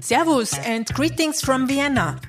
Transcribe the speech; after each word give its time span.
Servus 0.00 0.58
and 0.58 0.86
greetings 0.94 1.40
from 1.40 1.66
Vienna. 1.66 2.20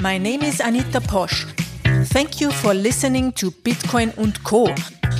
My 0.00 0.18
name 0.18 0.42
is 0.42 0.60
Anita 0.60 1.00
Posch. 1.00 1.44
Thank 2.08 2.40
you 2.40 2.50
for 2.50 2.74
listening 2.74 3.32
to 3.32 3.50
Bitcoin 3.50 4.16
und 4.18 4.42
Co., 4.44 4.74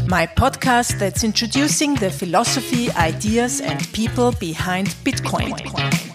my 0.07 0.27
podcast 0.27 0.99
that's 0.99 1.23
introducing 1.25 1.95
the 1.95 2.11
philosophy, 2.11 2.91
ideas, 2.93 3.61
and 3.61 3.81
people 3.93 4.33
behind 4.33 4.89
Bitcoin. 5.05 5.51
You 6.07 6.10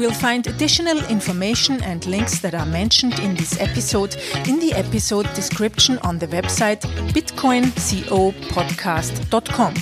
will 0.00 0.10
find 0.12 0.46
additional 0.46 0.98
information 1.10 1.82
and 1.82 2.06
links 2.06 2.38
that 2.38 2.54
are 2.54 2.64
mentioned 2.64 3.18
in 3.18 3.34
this 3.34 3.60
episode 3.60 4.16
in 4.48 4.58
the 4.58 4.72
episode 4.72 5.30
description 5.34 5.98
on 5.98 6.18
the 6.18 6.26
website 6.28 6.80
bitcoincopodcast.com 7.12 9.74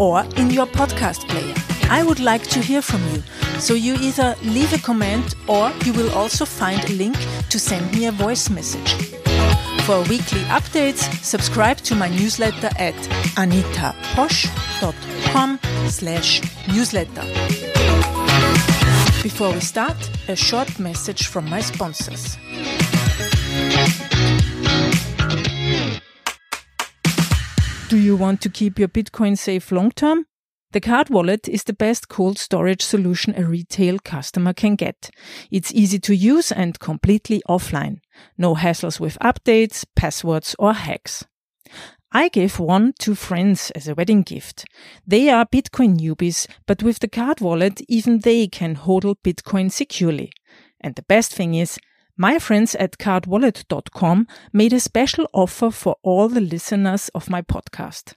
or 0.00 0.24
in 0.40 0.48
your 0.50 0.64
podcast 0.66 1.28
player. 1.28 1.54
I 1.90 2.02
would 2.02 2.18
like 2.18 2.44
to 2.44 2.60
hear 2.60 2.80
from 2.80 3.06
you, 3.12 3.22
so 3.58 3.74
you 3.74 3.96
either 3.96 4.34
leave 4.42 4.72
a 4.72 4.78
comment 4.78 5.34
or 5.46 5.70
you 5.84 5.92
will 5.92 6.10
also 6.12 6.46
find 6.46 6.82
a 6.88 6.94
link 6.94 7.18
to 7.50 7.58
send 7.58 7.92
me 7.92 8.06
a 8.06 8.12
voice 8.12 8.48
message. 8.48 8.94
For 9.84 10.00
weekly 10.04 10.40
updates, 10.48 11.10
subscribe 11.22 11.76
to 11.78 11.94
my 11.94 12.08
newsletter 12.08 12.70
at 12.78 12.94
anitaposch.com 13.36 15.58
slash 15.88 16.40
newsletter. 16.68 17.24
Before 19.22 19.52
we 19.52 19.58
start, 19.58 19.96
a 20.28 20.36
short 20.36 20.78
message 20.78 21.26
from 21.26 21.50
my 21.50 21.60
sponsors. 21.60 22.36
Do 27.88 27.96
you 27.98 28.16
want 28.16 28.40
to 28.42 28.48
keep 28.48 28.78
your 28.78 28.88
Bitcoin 28.88 29.36
safe 29.36 29.72
long 29.72 29.90
term? 29.90 30.26
The 30.70 30.80
card 30.80 31.10
wallet 31.10 31.48
is 31.48 31.64
the 31.64 31.72
best 31.72 32.08
cold 32.08 32.38
storage 32.38 32.82
solution 32.82 33.34
a 33.34 33.44
retail 33.44 33.98
customer 34.04 34.52
can 34.52 34.76
get. 34.76 35.10
It's 35.50 35.72
easy 35.72 35.98
to 35.98 36.14
use 36.14 36.52
and 36.52 36.78
completely 36.78 37.42
offline. 37.48 38.00
No 38.36 38.54
hassles 38.54 39.00
with 39.00 39.18
updates, 39.20 39.84
passwords, 39.96 40.54
or 40.60 40.74
hacks. 40.74 41.24
I 42.10 42.28
gave 42.28 42.58
one 42.58 42.94
to 43.00 43.14
friends 43.14 43.70
as 43.72 43.86
a 43.86 43.94
wedding 43.94 44.22
gift. 44.22 44.64
They 45.06 45.28
are 45.28 45.44
Bitcoin 45.44 45.98
newbies, 45.98 46.46
but 46.66 46.82
with 46.82 47.00
the 47.00 47.08
card 47.08 47.42
wallet, 47.42 47.82
even 47.86 48.20
they 48.20 48.48
can 48.48 48.76
hodl 48.76 49.16
Bitcoin 49.22 49.70
securely. 49.70 50.32
And 50.80 50.94
the 50.94 51.02
best 51.02 51.34
thing 51.34 51.54
is, 51.54 51.78
my 52.16 52.38
friends 52.38 52.74
at 52.74 52.96
cardwallet.com 52.98 54.26
made 54.52 54.72
a 54.72 54.80
special 54.80 55.28
offer 55.32 55.70
for 55.70 55.96
all 56.02 56.28
the 56.28 56.40
listeners 56.40 57.08
of 57.10 57.30
my 57.30 57.42
podcast. 57.42 58.14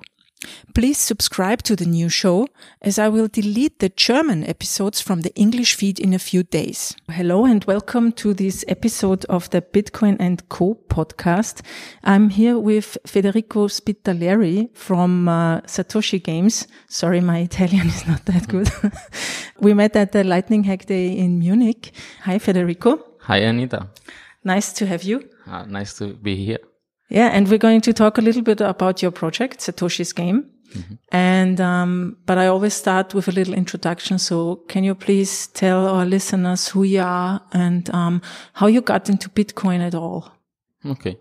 Please 0.75 0.99
subscribe 0.99 1.63
to 1.63 1.75
the 1.75 1.87
new 1.87 2.07
show 2.07 2.47
as 2.83 2.99
I 2.99 3.09
will 3.09 3.27
delete 3.27 3.79
the 3.79 3.89
German 3.89 4.43
episodes 4.45 5.01
from 5.01 5.21
the 5.21 5.33
English 5.33 5.73
feed 5.73 5.99
in 5.99 6.13
a 6.13 6.19
few 6.19 6.43
days. 6.43 6.95
Hello 7.09 7.45
and 7.45 7.65
welcome 7.65 8.11
to 8.11 8.35
this 8.35 8.63
episode 8.67 9.25
of 9.25 9.49
the 9.49 9.63
Bitcoin 9.63 10.17
and 10.19 10.47
Co 10.49 10.75
podcast. 10.87 11.61
I'm 12.03 12.29
here 12.29 12.59
with 12.59 12.99
Federico 13.07 13.69
Spitaleri 13.69 14.69
from 14.75 15.27
uh, 15.27 15.61
Satoshi 15.61 16.23
Games. 16.23 16.67
Sorry, 16.87 17.21
my 17.21 17.39
Italian 17.39 17.87
is 17.87 18.05
not 18.05 18.23
that 18.27 18.47
good. 18.47 18.69
we 19.59 19.73
met 19.73 19.95
at 19.95 20.11
the 20.11 20.23
Lightning 20.23 20.63
Hack 20.65 20.85
Day 20.85 21.17
in 21.17 21.39
Munich. 21.39 21.91
Hi, 22.21 22.37
Federico. 22.37 23.03
Hi, 23.21 23.37
Anita. 23.39 23.89
Nice 24.43 24.71
to 24.73 24.85
have 24.85 25.03
you. 25.03 25.29
Uh, 25.49 25.65
nice 25.65 25.97
to 25.97 26.13
be 26.13 26.35
here. 26.35 26.59
Yeah, 27.09 27.29
and 27.33 27.47
we're 27.49 27.57
going 27.57 27.81
to 27.81 27.93
talk 27.93 28.19
a 28.19 28.21
little 28.21 28.43
bit 28.43 28.61
about 28.61 29.01
your 29.01 29.11
project, 29.11 29.59
Satoshi's 29.59 30.13
Game. 30.13 30.51
Mm-hmm. 30.75 30.93
And, 31.11 31.59
um, 31.59 32.17
but 32.27 32.37
I 32.37 32.45
always 32.47 32.75
start 32.75 33.15
with 33.15 33.27
a 33.27 33.31
little 33.31 33.55
introduction. 33.55 34.19
So 34.19 34.57
can 34.67 34.83
you 34.83 34.93
please 34.93 35.47
tell 35.47 35.87
our 35.87 36.05
listeners 36.05 36.67
who 36.67 36.83
you 36.83 37.01
are 37.01 37.41
and, 37.51 37.89
um, 37.89 38.21
how 38.53 38.67
you 38.67 38.81
got 38.81 39.09
into 39.09 39.29
Bitcoin 39.29 39.79
at 39.79 39.95
all? 39.95 40.31
Okay. 40.85 41.17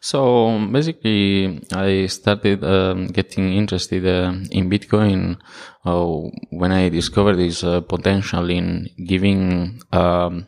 So 0.00 0.66
basically, 0.70 1.60
I 1.72 2.06
started 2.06 2.62
um, 2.64 3.08
getting 3.08 3.52
interested 3.52 4.06
uh, 4.06 4.32
in 4.50 4.70
Bitcoin 4.70 5.38
uh, 5.84 6.30
when 6.50 6.72
I 6.72 6.88
discovered 6.88 7.36
this 7.36 7.64
uh, 7.64 7.80
potential 7.82 8.48
in 8.48 8.88
giving 9.04 9.82
um, 9.92 10.46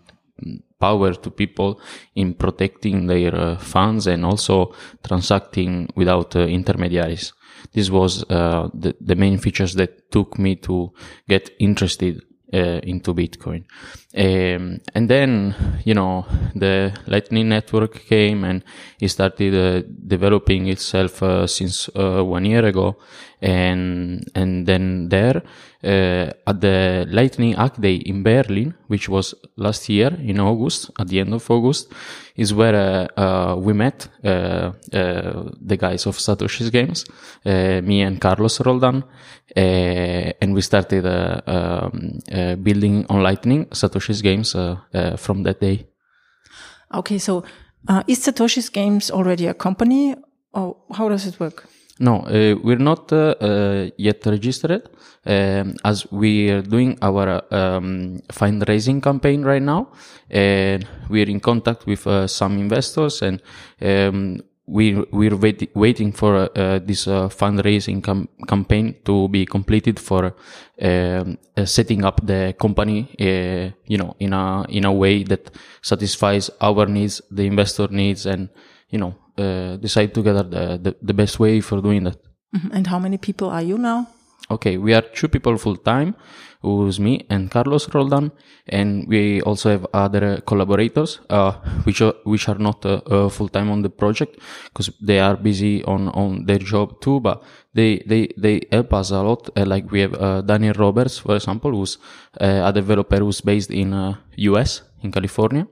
power 0.86 1.10
to 1.14 1.30
people 1.30 1.70
in 2.14 2.34
protecting 2.34 3.06
their 3.06 3.34
uh, 3.34 3.56
funds 3.74 4.06
and 4.06 4.24
also 4.24 4.56
transacting 5.08 5.72
without 6.00 6.36
uh, 6.36 6.41
intermediaries. 6.58 7.32
This 7.74 7.91
was 7.91 8.24
uh, 8.30 8.69
the, 8.82 8.94
the 9.00 9.16
main 9.16 9.38
features 9.38 9.74
that 9.74 9.92
took 10.10 10.38
me 10.38 10.56
to 10.56 10.92
get 11.28 11.50
interested 11.58 12.14
uh, 12.54 12.80
into 12.82 13.12
Bitcoin. 13.12 13.64
Um, 14.14 14.80
and 14.94 15.10
then, 15.10 15.54
you 15.84 15.94
know, 15.94 16.24
the 16.54 16.92
Lightning 17.06 17.48
Network 17.48 18.06
came 18.06 18.44
and 18.44 18.62
it 19.00 19.08
started 19.08 19.54
uh, 19.54 19.82
developing 20.06 20.68
itself 20.68 21.22
uh, 21.22 21.47
since 21.47 21.91
one 21.94 22.44
year 22.44 22.64
ago. 22.64 22.97
And, 23.41 24.28
and 24.34 24.66
then 24.66 25.08
there, 25.08 25.42
uh, 25.84 26.30
at 26.47 26.60
the 26.60 27.06
Lightning 27.10 27.52
Hack 27.52 27.80
Day 27.80 27.97
in 27.97 28.22
Berlin, 28.22 28.74
which 28.88 29.08
was 29.08 29.34
last 29.56 29.88
year 29.88 30.16
in 30.20 30.41
August, 30.41 30.91
at 30.98 31.08
the 31.08 31.20
end 31.20 31.34
of 31.34 31.50
August, 31.50 31.92
is 32.36 32.54
where 32.54 33.08
uh, 33.16 33.56
we 33.56 33.72
met 33.72 34.08
the 34.22 35.76
guys 35.78 36.06
of 36.06 36.16
Satoshi's 36.16 36.70
Games, 36.70 37.04
me 37.44 38.02
and 38.02 38.20
Carlos 38.20 38.60
Roldan, 38.60 39.04
and 39.54 40.54
we 40.54 40.60
started 40.60 41.06
um, 41.06 42.20
building 42.62 43.06
on 43.08 43.22
Lightning 43.22 43.66
Satoshi's 43.66 44.22
Games 44.22 44.54
uh, 44.54 44.76
uh, 44.94 45.16
from 45.16 45.42
that 45.42 45.60
day. 45.60 45.86
Okay, 46.94 47.18
so 47.18 47.44
uh, 47.88 48.03
is 48.06 48.20
Satoshi's 48.20 48.68
Games 48.70 49.10
already 49.10 49.47
a 49.47 49.54
company, 49.54 50.14
or 50.53 50.76
how 50.94 51.08
does 51.08 51.26
it 51.26 51.38
work? 51.38 51.68
No, 51.99 52.21
uh, 52.27 52.57
we're 52.62 52.77
not 52.79 53.11
uh, 53.11 53.34
uh, 53.41 53.91
yet 53.97 54.27
registered 54.27 54.89
um, 55.25 55.75
as 55.83 56.07
we 56.12 56.51
are 56.51 56.61
doing 56.61 56.99
our 57.01 57.43
um, 57.55 58.21
fundraising 58.29 59.03
campaign 59.03 59.43
right 59.43 59.62
now. 59.62 59.89
And 60.28 60.87
we're 61.09 61.28
in 61.28 61.41
contact 61.41 61.87
with 61.87 62.07
some 62.31 62.59
investors 62.59 63.22
and 63.22 63.41
um, 63.81 64.43
we 64.66 64.95
we're 65.13 65.37
wait, 65.37 65.71
waiting 65.75 66.13
for 66.13 66.51
uh, 66.59 66.81
this 66.81 67.07
uh, 67.07 67.28
fundraising 67.28 68.03
com- 68.03 68.28
campaign 68.49 68.97
to 69.04 69.28
be 69.28 69.47
completed 69.47 70.01
for 70.01 70.34
um, 70.83 71.39
uh, 71.57 71.65
setting 71.65 72.04
up 72.04 72.21
the 72.27 72.54
company 72.59 73.09
uh, 73.21 73.71
you 73.87 73.97
know 73.97 74.16
in 74.19 74.33
a 74.33 74.65
in 74.69 74.84
a 74.84 74.92
way 74.92 75.22
that 75.22 75.51
satisfies 75.83 76.51
our 76.60 76.87
needs 76.87 77.22
the 77.31 77.47
investor 77.47 77.87
needs 77.89 78.27
and 78.27 78.49
you 78.91 78.99
know 78.99 79.15
uh, 79.38 79.77
decide 79.77 80.12
together 80.15 80.42
the, 80.42 80.78
the, 80.78 80.97
the 81.03 81.15
best 81.15 81.38
way 81.38 81.60
for 81.60 81.80
doing 81.80 82.04
that 82.04 82.18
mm-hmm. 82.54 82.72
and 82.72 82.86
how 82.86 82.98
many 82.98 83.18
people 83.18 83.48
are 83.48 83.62
you 83.62 83.78
now 83.78 84.09
okay, 84.50 84.77
we 84.77 84.94
are 84.94 85.03
two 85.03 85.28
people 85.28 85.56
full 85.59 85.77
time, 85.77 86.15
who's 86.62 86.98
me 86.98 87.27
and 87.30 87.50
Carlos 87.50 87.88
Roldan, 87.92 88.33
and 88.66 89.06
we 89.09 89.41
also 89.42 89.71
have 89.71 89.86
other 89.92 90.41
collaborators, 90.41 91.21
uh, 91.30 91.53
which 91.84 92.00
are 92.00 92.15
which 92.24 92.48
are 92.48 92.59
not 92.59 92.84
uh, 92.86 93.00
uh, 93.06 93.28
full 93.28 93.48
time 93.48 93.71
on 93.71 93.83
the 93.83 93.91
project 93.91 94.38
because 94.65 94.91
they 95.00 95.21
are 95.21 95.36
busy 95.36 95.84
on 95.84 96.09
on 96.09 96.47
their 96.47 96.59
job 96.59 97.00
too, 97.00 97.21
but 97.21 97.42
they 97.74 98.03
they 98.06 98.28
they 98.36 98.62
help 98.71 98.92
us 98.94 99.10
a 99.10 99.22
lot. 99.22 99.50
Uh, 99.56 99.66
like 99.66 99.91
we 99.91 100.00
have 100.00 100.15
uh, 100.15 100.41
Daniel 100.42 100.74
Roberts, 100.74 101.18
for 101.18 101.36
example, 101.36 101.71
who's 101.71 101.98
uh, 102.41 102.62
a 102.65 102.72
developer 102.72 103.18
who's 103.18 103.41
based 103.41 103.71
in 103.71 104.16
US 104.36 104.82
in 105.03 105.12
California, 105.12 105.66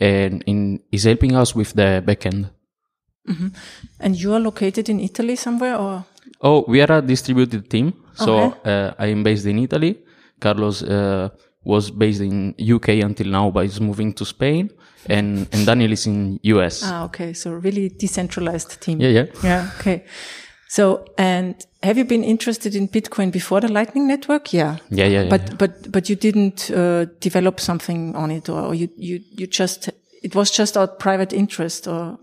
and 0.00 0.42
in 0.46 0.80
is 0.90 1.04
helping 1.04 1.36
us 1.36 1.54
with 1.54 1.74
the 1.74 2.02
backend. 2.06 2.50
Mm-hmm. 3.28 3.48
And 4.00 4.16
you 4.16 4.34
are 4.34 4.40
located 4.40 4.88
in 4.88 5.00
Italy 5.00 5.36
somewhere, 5.36 5.76
or? 5.76 6.04
Oh, 6.40 6.64
we 6.66 6.80
are 6.80 6.98
a 6.98 7.02
distributed 7.02 7.68
team. 7.70 7.92
So 8.14 8.38
okay. 8.38 8.70
uh, 8.70 8.94
I 8.98 9.06
am 9.06 9.22
based 9.22 9.46
in 9.46 9.58
Italy. 9.58 9.98
Carlos 10.40 10.82
uh, 10.82 11.28
was 11.64 11.90
based 11.90 12.20
in 12.20 12.54
UK 12.58 12.88
until 13.04 13.28
now, 13.28 13.50
but 13.50 13.64
is 13.64 13.80
moving 13.80 14.12
to 14.14 14.24
Spain. 14.24 14.70
And, 15.08 15.48
and 15.52 15.66
Daniel 15.66 15.92
is 15.92 16.06
in 16.06 16.38
US. 16.42 16.82
Ah, 16.84 17.04
okay. 17.04 17.32
So 17.32 17.52
really 17.52 17.88
decentralized 17.88 18.80
team. 18.80 19.00
Yeah, 19.00 19.08
yeah. 19.08 19.26
Yeah, 19.42 19.70
okay. 19.78 20.04
So, 20.68 21.04
and 21.18 21.54
have 21.82 21.98
you 21.98 22.04
been 22.04 22.24
interested 22.24 22.74
in 22.74 22.88
Bitcoin 22.88 23.30
before 23.30 23.60
the 23.60 23.68
Lightning 23.68 24.06
Network? 24.06 24.52
Yeah. 24.52 24.78
Yeah, 24.90 25.06
yeah, 25.06 25.22
yeah 25.22 25.28
But, 25.28 25.48
yeah. 25.48 25.54
but, 25.58 25.92
but 25.92 26.08
you 26.08 26.16
didn't 26.16 26.70
uh, 26.70 27.06
develop 27.20 27.60
something 27.60 28.16
on 28.16 28.30
it 28.30 28.48
or 28.48 28.74
you, 28.74 28.88
you, 28.96 29.20
you 29.32 29.46
just, 29.46 29.90
it 30.22 30.34
was 30.34 30.50
just 30.50 30.76
out 30.76 30.98
private 30.98 31.32
interest 31.32 31.86
or? 31.86 32.18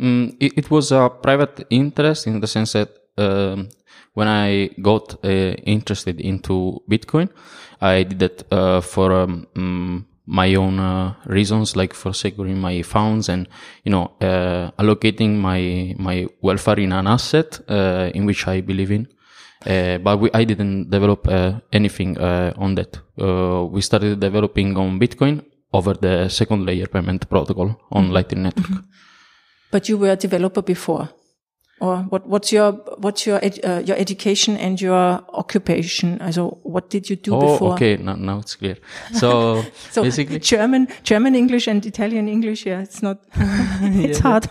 Mm, 0.00 0.36
it, 0.40 0.52
it, 0.56 0.70
was 0.70 0.90
a 0.90 1.08
private 1.08 1.66
interest 1.70 2.26
in 2.26 2.40
the 2.40 2.46
sense 2.46 2.72
that 2.72 2.90
um, 3.16 3.68
when 4.14 4.28
I 4.28 4.70
got 4.82 5.24
uh, 5.24 5.28
interested 5.28 6.20
into 6.20 6.82
Bitcoin, 6.90 7.28
I 7.80 8.02
did 8.02 8.18
that 8.18 8.52
uh, 8.52 8.80
for 8.80 9.12
um, 9.12 9.46
mm, 9.54 10.04
my 10.26 10.54
own 10.54 10.78
uh, 10.78 11.14
reasons, 11.26 11.76
like 11.76 11.94
for 11.94 12.12
securing 12.12 12.58
my 12.60 12.82
funds 12.82 13.28
and 13.28 13.46
you 13.84 13.92
know 13.92 14.12
uh, 14.20 14.70
allocating 14.78 15.36
my 15.36 15.94
my 15.98 16.26
welfare 16.40 16.80
in 16.80 16.92
an 16.92 17.06
asset 17.06 17.60
uh, 17.68 18.10
in 18.14 18.24
which 18.26 18.46
I 18.48 18.60
believe 18.62 18.90
in. 18.90 19.08
Uh, 19.66 19.98
but 19.98 20.18
we, 20.18 20.30
I 20.34 20.44
didn't 20.44 20.90
develop 20.90 21.26
anything 21.72 22.18
on 22.18 22.74
that. 22.74 22.98
we 23.72 23.80
started 23.80 24.20
developing 24.20 24.76
on 24.76 24.98
Bitcoin 24.98 25.42
over 25.72 25.94
the 25.94 26.28
second 26.28 26.66
layer 26.66 26.86
payment 26.86 27.28
protocol 27.30 27.80
on 27.90 28.04
mm-hmm. 28.04 28.12
Lightning 28.12 28.42
Network. 28.42 28.84
But 29.74 29.88
you 29.88 29.98
were 29.98 30.12
a 30.12 30.16
developer 30.16 30.62
before 30.62 31.08
or 31.80 31.96
what, 32.08 32.26
what's 32.26 32.52
your 32.52 32.72
what's 32.98 33.26
your 33.26 33.44
ed, 33.44 33.58
uh, 33.64 33.82
your 33.84 33.96
education 33.96 34.56
and 34.56 34.80
your 34.80 35.20
occupation? 35.32 36.20
Also, 36.22 36.58
what 36.62 36.90
did 36.90 37.10
you 37.10 37.16
do 37.16 37.34
oh, 37.34 37.40
before? 37.40 37.72
okay, 37.74 37.96
now, 37.96 38.14
now 38.14 38.38
it's 38.38 38.54
clear. 38.56 38.76
So, 39.12 39.64
so 39.90 40.02
basically, 40.02 40.38
German 40.38 40.88
German 41.02 41.34
English 41.34 41.66
and 41.66 41.84
Italian 41.84 42.28
English. 42.28 42.66
Yeah, 42.66 42.82
it's 42.82 43.02
not. 43.02 43.18
it's 43.34 44.20
hard. 44.20 44.46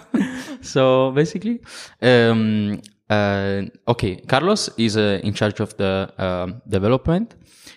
so 0.62 1.12
basically, 1.12 1.62
um, 2.02 2.82
uh, 3.10 3.62
okay, 3.88 4.18
Carlos 4.28 4.70
is 4.78 4.98
uh, 4.98 5.20
in 5.24 5.34
charge 5.34 5.62
of 5.62 5.76
the 5.78 6.14
um, 6.18 6.62
development. 6.68 7.36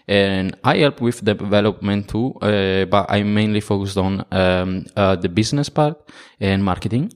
And 0.09 0.57
I 0.63 0.79
help 0.79 1.01
with 1.01 1.25
the 1.25 1.35
development 1.35 2.09
too, 2.09 2.35
uh, 2.41 2.85
but 2.85 3.07
I'm 3.09 3.35
mainly 3.35 3.61
focused 3.61 3.99
on 3.99 4.25
um, 4.31 4.85
uh, 4.97 5.17
the 5.17 5.29
business 5.29 5.69
part 5.69 5.97
and 6.39 6.63
marketing. 6.63 7.11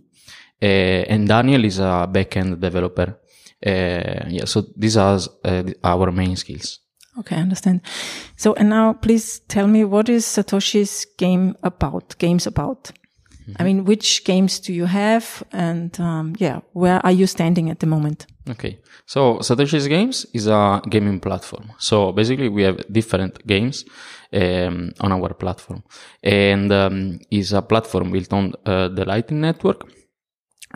Uh, 0.63 1.05
and 1.09 1.29
Daniel 1.29 1.65
is 1.65 1.79
a 1.79 2.09
backend 2.11 2.61
developer. 2.61 3.19
Uh, 3.65 4.29
yeah, 4.29 4.45
so 4.45 4.65
these 4.77 4.97
are 4.97 5.19
uh, 5.45 5.63
our 5.83 6.11
main 6.11 6.37
skills. 6.37 6.81
Okay, 7.19 7.37
I 7.37 7.41
understand. 7.41 7.81
So, 8.37 8.55
and 8.55 8.71
now 8.71 8.95
please 8.95 9.41
tell 9.49 9.67
me 9.67 9.85
what 9.85 10.09
is 10.09 10.25
Satoshi's 10.25 11.07
game 11.19 11.57
about? 11.63 12.17
Games 12.19 12.47
about? 12.47 12.93
Mm-hmm. 13.43 13.53
I 13.59 13.65
mean, 13.65 13.85
which 13.85 14.25
games 14.25 14.61
do 14.61 14.73
you 14.73 14.87
have? 14.87 15.43
And 15.53 15.99
um, 16.01 16.35
yeah, 16.39 16.61
where 16.73 17.05
are 17.05 17.13
you 17.13 17.27
standing 17.27 17.69
at 17.71 17.81
the 17.81 17.87
moment? 17.87 18.27
Okay, 18.49 18.79
so 19.07 19.39
Satoshi's 19.39 19.87
Games 19.89 20.27
is 20.33 20.47
a 20.47 20.81
gaming 20.89 21.21
platform. 21.21 21.73
So 21.79 22.13
basically, 22.13 22.49
we 22.49 22.63
have 22.63 22.81
different 22.91 23.47
games 23.47 23.85
um, 24.33 24.93
on 25.01 25.13
our 25.13 25.35
platform, 25.35 25.83
and 26.23 26.73
um, 26.73 27.19
is 27.31 27.53
a 27.53 27.63
platform 27.63 28.11
built 28.11 28.33
on 28.33 28.55
uh, 28.67 28.89
the 28.89 29.05
Lightning 29.05 29.41
Network 29.41 29.85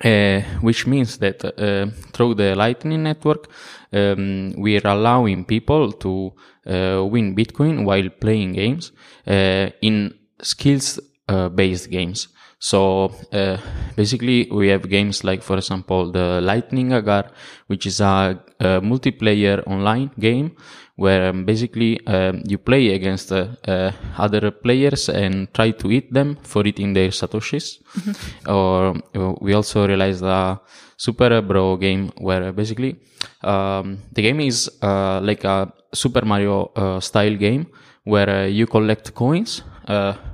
uh, 0.02 0.41
which 0.61 0.87
means 0.87 1.19
that 1.19 1.44
uh, 1.44 1.87
through 2.12 2.35
the 2.35 2.55
Lightning 2.55 3.02
Network, 3.02 3.49
um, 3.93 4.52
we 4.56 4.76
are 4.76 4.88
allowing 4.88 5.44
people 5.44 5.93
to 5.93 6.32
uh, 6.67 7.05
win 7.05 7.37
Bitcoin 7.37 7.85
while 7.85 8.08
playing 8.08 8.52
games 8.55 8.93
uh, 9.26 9.70
in 9.82 10.14
skills 10.43 10.99
uh, 11.29 11.49
based 11.49 11.91
games. 11.91 12.29
So 12.65 13.13
uh, 13.31 13.59
basically, 13.95 14.49
we 14.51 14.69
have 14.69 14.89
games 14.89 15.23
like, 15.23 15.43
for 15.43 15.59
example, 15.59 16.11
the 16.11 16.41
Lightning 16.41 16.93
Agar, 16.93 17.25
which 17.67 17.85
is 17.85 18.01
a, 18.01 18.41
a 18.59 18.81
multiplayer 18.81 19.63
online 19.67 20.11
game 20.19 20.57
where 20.97 21.29
um, 21.29 21.45
basically 21.45 22.01
um, 22.07 22.43
you 22.47 22.57
play 22.57 22.95
against 22.95 23.33
uh, 23.33 23.49
uh, 23.69 23.93
other 24.17 24.51
players 24.51 25.11
and 25.11 25.53
try 25.53 25.73
to 25.73 25.91
eat 25.91 26.11
them 26.11 26.39
for 26.43 26.67
eating 26.67 26.95
their 26.95 27.11
satoshis. 27.11 27.83
Mm-hmm. 27.99 28.51
Or 28.51 28.97
uh, 29.15 29.35
we 29.43 29.53
also 29.53 29.87
realized 29.87 30.23
a 30.23 30.59
Super 30.97 31.43
Bro 31.43 31.77
game 31.77 32.13
where 32.17 32.51
basically 32.51 32.97
um, 33.43 33.99
the 34.13 34.23
game 34.23 34.41
is 34.41 34.71
uh, 34.81 35.21
like 35.21 35.45
a 35.45 35.71
Super 35.93 36.25
Mario 36.25 36.73
uh, 36.77 36.99
style 37.01 37.37
game 37.37 37.67
where 38.05 38.31
uh, 38.31 38.47
you 38.47 38.67
collect 38.67 39.15
coins, 39.15 39.63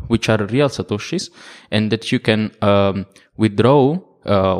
which 0.09 0.29
are 0.29 0.45
real 0.47 0.69
satoshis, 0.69 1.31
and 1.71 1.91
that 1.91 2.11
you 2.13 2.21
can 2.21 2.51
um, 2.63 3.07
withdraw 3.37 3.99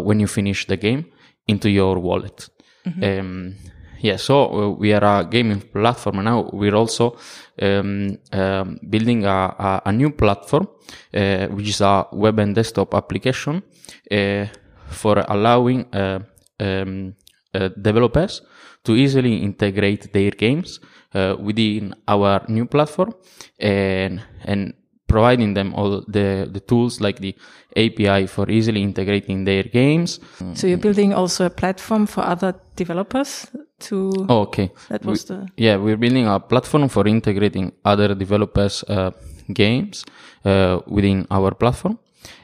when 0.03 0.21
you 0.21 0.27
finish 0.27 0.67
the 0.67 0.77
game 0.77 1.07
into 1.47 1.69
your 1.69 1.99
wallet. 1.99 2.49
Mm-hmm. 2.87 3.05
Um, 3.05 3.55
yeah, 4.01 4.17
so 4.17 4.45
uh, 4.45 4.71
we 4.71 4.93
are 4.93 5.21
a 5.21 5.25
gaming 5.25 5.61
platform 5.61 6.25
now. 6.25 6.49
We're 6.53 6.75
also 6.75 7.17
um, 7.61 8.19
um, 8.33 8.79
building 8.89 9.25
a, 9.27 9.55
a, 9.59 9.83
a, 9.87 9.93
new 9.93 10.11
platform, 10.11 10.69
uh, 11.13 11.47
which 11.49 11.69
is 11.69 11.81
a 11.83 12.07
web 12.13 12.39
and 12.39 12.55
desktop 12.55 12.95
application 12.95 13.63
uh, 14.11 14.47
for 14.89 15.23
allowing 15.29 15.95
uh, 15.95 16.21
um, 16.59 17.15
uh, 17.55 17.69
developers 17.81 18.43
to 18.85 18.97
easily 18.97 19.37
integrate 19.37 20.13
their 20.13 20.31
games 20.31 20.81
uh, 21.15 21.37
within 21.39 21.95
our 22.09 22.43
new 22.49 22.65
platform 22.65 23.13
and 23.59 24.23
and 24.45 24.73
providing 25.11 25.55
them 25.55 25.75
all 25.75 26.03
the, 26.07 26.49
the 26.51 26.61
tools 26.61 27.01
like 27.01 27.19
the 27.19 27.35
API 27.77 28.27
for 28.27 28.49
easily 28.51 28.83
integrating 28.83 29.45
their 29.45 29.65
games. 29.65 30.21
So 30.55 30.67
you're 30.67 30.79
building 30.79 31.13
also 31.13 31.47
a 31.47 31.51
platform 31.51 32.07
for 32.07 32.23
other 32.25 32.55
developers 32.77 33.47
to. 33.81 34.27
Oh, 34.29 34.41
okay. 34.43 34.71
That 34.89 35.05
was 35.05 35.29
we, 35.29 35.37
the. 35.37 35.49
Yeah, 35.57 35.77
we're 35.77 35.97
building 35.97 36.27
a 36.27 36.39
platform 36.41 36.89
for 36.89 37.07
integrating 37.07 37.73
other 37.85 38.15
developers' 38.15 38.85
uh, 38.89 39.11
games 39.53 40.05
uh, 40.45 40.81
within 40.87 41.27
our 41.31 41.55
platform 41.55 41.99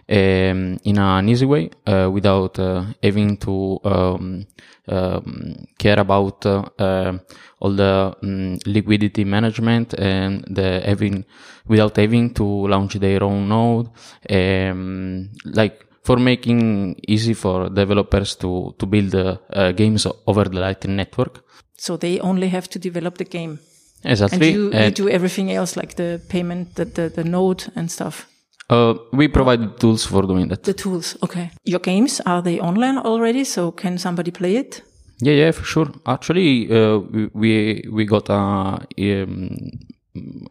um, 0.08 0.78
in 0.84 0.98
an 0.98 1.28
easy 1.28 1.46
way 1.46 1.70
uh, 1.86 2.08
without 2.12 2.58
uh, 2.58 2.84
having 3.02 3.36
to 3.38 3.80
um, 3.84 4.46
um, 4.88 5.66
care 5.78 5.98
about 5.98 6.46
uh, 6.46 6.62
uh, 6.78 7.18
all 7.66 7.74
the 7.74 8.14
um, 8.22 8.58
liquidity 8.66 9.24
management 9.24 9.94
and 9.94 10.44
the 10.48 10.80
having 10.84 11.24
without 11.66 11.96
having 11.96 12.32
to 12.34 12.44
launch 12.68 12.94
their 12.94 13.22
own 13.22 13.48
node 13.48 13.88
um, 14.30 15.28
like 15.44 15.86
for 16.06 16.16
making 16.18 16.94
easy 17.08 17.34
for 17.34 17.68
developers 17.68 18.36
to 18.36 18.74
to 18.78 18.86
build 18.86 19.14
uh, 19.14 19.36
uh, 19.52 19.72
games 19.72 20.06
over 20.26 20.44
the 20.44 20.60
Lightning 20.60 20.96
Network. 20.96 21.42
So 21.76 21.96
they 21.96 22.20
only 22.20 22.48
have 22.48 22.68
to 22.68 22.78
develop 22.78 23.18
the 23.18 23.24
game. 23.24 23.58
Exactly. 24.04 24.48
And 24.48 24.56
you, 24.56 24.62
you 24.72 24.90
do 24.90 25.08
everything 25.08 25.50
else 25.50 25.76
like 25.76 25.94
the 25.96 26.20
payment, 26.28 26.76
the, 26.76 26.84
the, 26.84 27.08
the 27.08 27.24
node 27.24 27.64
and 27.74 27.90
stuff. 27.90 28.28
Uh, 28.70 28.94
we 29.12 29.28
provide 29.28 29.60
the 29.60 29.78
tools 29.78 30.06
for 30.06 30.22
doing 30.22 30.48
that. 30.48 30.62
The 30.62 30.74
tools, 30.74 31.16
okay. 31.22 31.50
Your 31.64 31.80
games 31.80 32.20
are 32.24 32.42
they 32.42 32.60
online 32.60 32.98
already? 32.98 33.44
So 33.44 33.72
can 33.72 33.98
somebody 33.98 34.30
play 34.30 34.56
it? 34.56 34.82
Yeah, 35.20 35.32
yeah, 35.32 35.50
for 35.50 35.64
sure. 35.64 35.88
Actually, 36.06 36.70
uh, 36.70 36.98
we 37.32 37.84
we 37.90 38.04
got 38.04 38.28
a 38.28 38.86
um, 38.98 39.56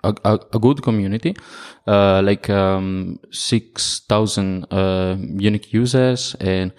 a, 0.04 0.40
a, 0.54 0.60
good 0.60 0.82
community, 0.82 1.36
uh, 1.88 2.22
like 2.24 2.50
um, 2.50 3.20
six 3.32 4.02
thousand 4.08 4.66
uh, 4.72 5.16
unique 5.20 5.74
users 5.74 6.36
and 6.40 6.72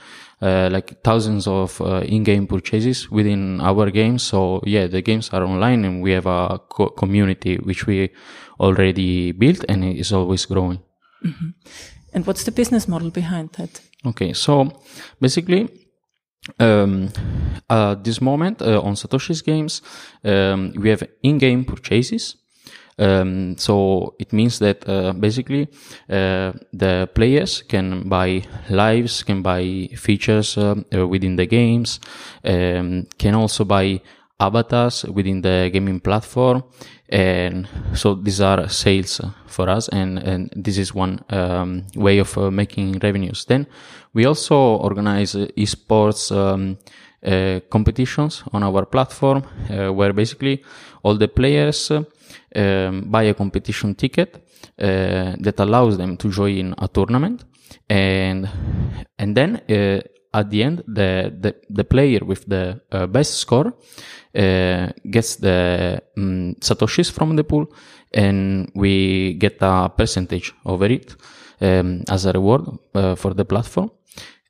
uh, 0.42 0.68
like 0.70 1.02
thousands 1.02 1.46
of 1.46 1.80
uh, 1.80 2.00
in-game 2.00 2.46
purchases 2.46 3.10
within 3.10 3.60
our 3.60 3.90
games. 3.90 4.22
So 4.22 4.60
yeah, 4.64 4.86
the 4.86 5.02
games 5.02 5.30
are 5.32 5.44
online, 5.44 5.84
and 5.84 6.02
we 6.02 6.12
have 6.12 6.26
a 6.26 6.58
co- 6.68 6.90
community 6.90 7.56
which 7.56 7.86
we 7.86 8.10
already 8.60 9.32
built, 9.32 9.64
and 9.68 9.84
it 9.84 9.96
is 9.96 10.12
always 10.12 10.44
growing. 10.44 10.80
Mm-hmm. 11.24 11.48
And 12.14 12.26
what's 12.26 12.44
the 12.44 12.52
business 12.52 12.88
model 12.88 13.10
behind 13.10 13.50
that? 13.58 13.80
Okay, 14.04 14.32
so 14.32 14.72
basically, 15.20 15.68
um, 16.58 17.10
at 17.68 18.04
this 18.04 18.20
moment 18.20 18.62
uh, 18.62 18.80
on 18.80 18.94
Satoshi's 18.94 19.42
games, 19.42 19.82
um, 20.24 20.72
we 20.76 20.90
have 20.90 21.02
in-game 21.22 21.64
purchases. 21.64 22.36
Um, 22.98 23.58
so 23.58 24.14
it 24.18 24.32
means 24.32 24.58
that 24.60 24.88
uh, 24.88 25.12
basically 25.12 25.68
uh, 26.08 26.52
the 26.72 27.08
players 27.14 27.62
can 27.62 28.08
buy 28.08 28.44
lives, 28.70 29.22
can 29.22 29.42
buy 29.42 29.90
features 29.96 30.56
uh, 30.56 30.76
within 31.06 31.36
the 31.36 31.46
games, 31.46 32.00
um, 32.44 33.06
can 33.18 33.34
also 33.34 33.64
buy 33.64 34.00
avatars 34.38 35.04
within 35.04 35.40
the 35.40 35.70
gaming 35.72 36.00
platform 36.00 36.62
and 37.08 37.68
so 37.94 38.14
these 38.14 38.40
are 38.40 38.68
sales 38.68 39.20
for 39.46 39.68
us 39.68 39.88
and, 39.88 40.18
and 40.18 40.52
this 40.54 40.76
is 40.76 40.94
one 40.94 41.20
um, 41.30 41.86
way 41.94 42.18
of 42.18 42.36
uh, 42.36 42.50
making 42.50 42.98
revenues. 42.98 43.44
Then 43.46 43.66
we 44.12 44.26
also 44.26 44.56
organize 44.56 45.34
esports 45.34 46.30
um, 46.36 46.78
uh, 47.24 47.60
competitions 47.70 48.42
on 48.52 48.62
our 48.62 48.84
platform 48.84 49.44
uh, 49.70 49.92
where 49.92 50.12
basically 50.12 50.62
all 51.02 51.16
the 51.16 51.28
players 51.28 51.90
um, 51.90 53.04
buy 53.06 53.22
a 53.24 53.34
competition 53.34 53.94
ticket 53.94 54.36
uh, 54.78 55.34
that 55.38 55.54
allows 55.58 55.96
them 55.96 56.16
to 56.18 56.30
join 56.30 56.74
a 56.78 56.88
tournament 56.88 57.44
and 57.88 58.48
and 59.18 59.36
then 59.36 59.56
uh, 59.70 60.00
at 60.36 60.50
the 60.50 60.62
end, 60.62 60.82
the, 60.86 61.34
the, 61.40 61.54
the 61.70 61.84
player 61.84 62.20
with 62.22 62.44
the 62.46 62.80
uh, 62.92 63.06
best 63.06 63.38
score 63.38 63.72
gets 64.36 65.36
the 65.36 66.02
um, 66.16 66.54
satoshis 66.60 67.10
from 67.10 67.36
the 67.36 67.44
pool, 67.44 67.66
and 68.12 68.70
we 68.74 69.34
get 69.34 69.56
a 69.60 69.88
percentage 69.88 70.52
over 70.64 70.86
it 70.86 71.14
um, 71.60 72.02
as 72.08 72.26
a 72.26 72.32
reward 72.32 72.62
uh, 72.94 73.14
for 73.14 73.34
the 73.34 73.44
platform. 73.44 73.90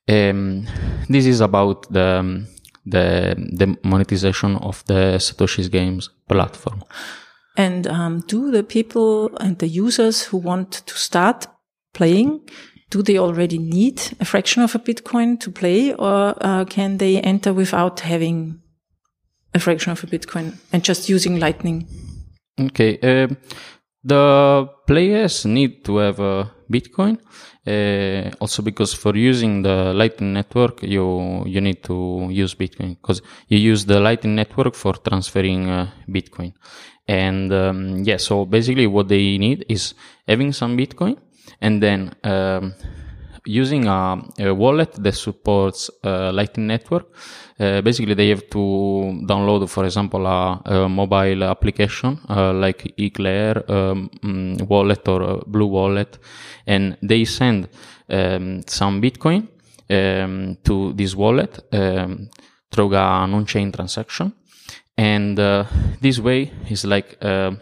Um, 0.09 0.67
this 1.09 1.27
is 1.27 1.41
about 1.41 1.93
the, 1.93 2.47
the 2.85 3.35
the 3.53 3.77
monetization 3.83 4.57
of 4.57 4.85
the 4.87 5.19
Satoshi's 5.19 5.69
Games 5.69 6.11
platform. 6.29 6.85
And 7.57 7.87
um, 7.87 8.21
do 8.27 8.51
the 8.51 8.63
people 8.63 9.35
and 9.39 9.59
the 9.59 9.67
users 9.67 10.23
who 10.25 10.37
want 10.37 10.73
to 10.87 10.95
start 10.95 11.47
playing 11.95 12.41
do 12.91 13.03
they 13.03 13.19
already 13.19 13.59
need 13.59 14.01
a 14.21 14.25
fraction 14.25 14.63
of 14.63 14.75
a 14.75 14.79
Bitcoin 14.79 15.41
to 15.41 15.51
play 15.51 15.93
or 15.95 16.35
uh, 16.41 16.65
can 16.65 16.99
they 16.99 17.21
enter 17.21 17.53
without 17.53 18.01
having 18.01 18.61
a 19.55 19.59
fraction 19.59 19.93
of 19.93 20.03
a 20.05 20.07
Bitcoin 20.07 20.57
and 20.73 20.83
just 20.83 21.09
using 21.09 21.39
Lightning? 21.39 21.87
Okay. 22.59 22.99
Uh, 23.03 23.35
the 24.03 24.69
players 24.87 25.45
need 25.45 25.85
to 25.85 25.99
have 25.99 26.21
a 26.21 26.51
Bitcoin. 26.71 27.19
Uh, 27.67 28.31
also 28.41 28.63
because 28.63 28.95
for 28.95 29.17
using 29.17 29.63
the 29.63 29.93
Lightning 29.93 30.33
network, 30.33 30.83
you, 30.83 31.45
you 31.47 31.61
need 31.61 31.83
to 31.83 32.29
use 32.31 32.55
Bitcoin 32.55 32.97
because 33.01 33.21
you 33.49 33.59
use 33.59 33.85
the 33.85 33.99
Lightning 33.99 34.37
network 34.37 34.75
for 34.75 34.93
transferring 34.95 35.69
uh, 35.69 35.91
Bitcoin. 36.09 36.53
And, 37.09 37.53
um, 37.53 38.03
yeah, 38.05 38.19
so 38.19 38.45
basically 38.45 38.87
what 38.87 39.09
they 39.09 39.39
need 39.39 39.65
is 39.69 39.95
having 40.29 40.53
some 40.53 40.77
Bitcoin 40.77 41.19
and 41.61 41.83
then 41.83 42.15
um, 42.23 42.75
using 43.47 43.87
a, 43.87 44.23
a, 44.39 44.55
wallet 44.55 44.93
that 44.95 45.15
supports 45.15 45.91
uh, 46.05 46.33
Lightning 46.33 46.67
Network. 46.67 47.07
Uh, 47.59 47.81
basically, 47.81 48.15
they 48.15 48.29
have 48.29 48.49
to 48.51 48.59
download, 49.27 49.69
for 49.69 49.85
example, 49.85 50.27
a, 50.27 50.61
a 50.65 50.89
mobile 50.89 51.45
application 51.45 52.19
uh, 52.29 52.53
like 52.53 52.93
Eclair 52.99 53.71
um, 53.71 54.11
mm, 54.23 54.63
wallet 54.69 55.09
or 55.09 55.43
Blue 55.47 55.67
Wallet, 55.67 56.19
and 56.67 56.97
they 57.03 57.25
send 57.25 57.69
um, 58.11 58.63
some 58.67 59.01
Bitcoin 59.01 59.49
um, 59.91 60.57
to 60.65 60.93
this 60.93 61.15
wallet 61.15 61.59
um, 61.73 62.29
through 62.71 62.95
a 62.95 63.27
non-chain 63.27 63.73
transaction. 63.73 64.33
And 64.99 65.39
uh, 65.39 65.65
this 66.01 66.19
way 66.19 66.53
is 66.69 66.85
like 66.85 67.19
uh, 67.21 67.53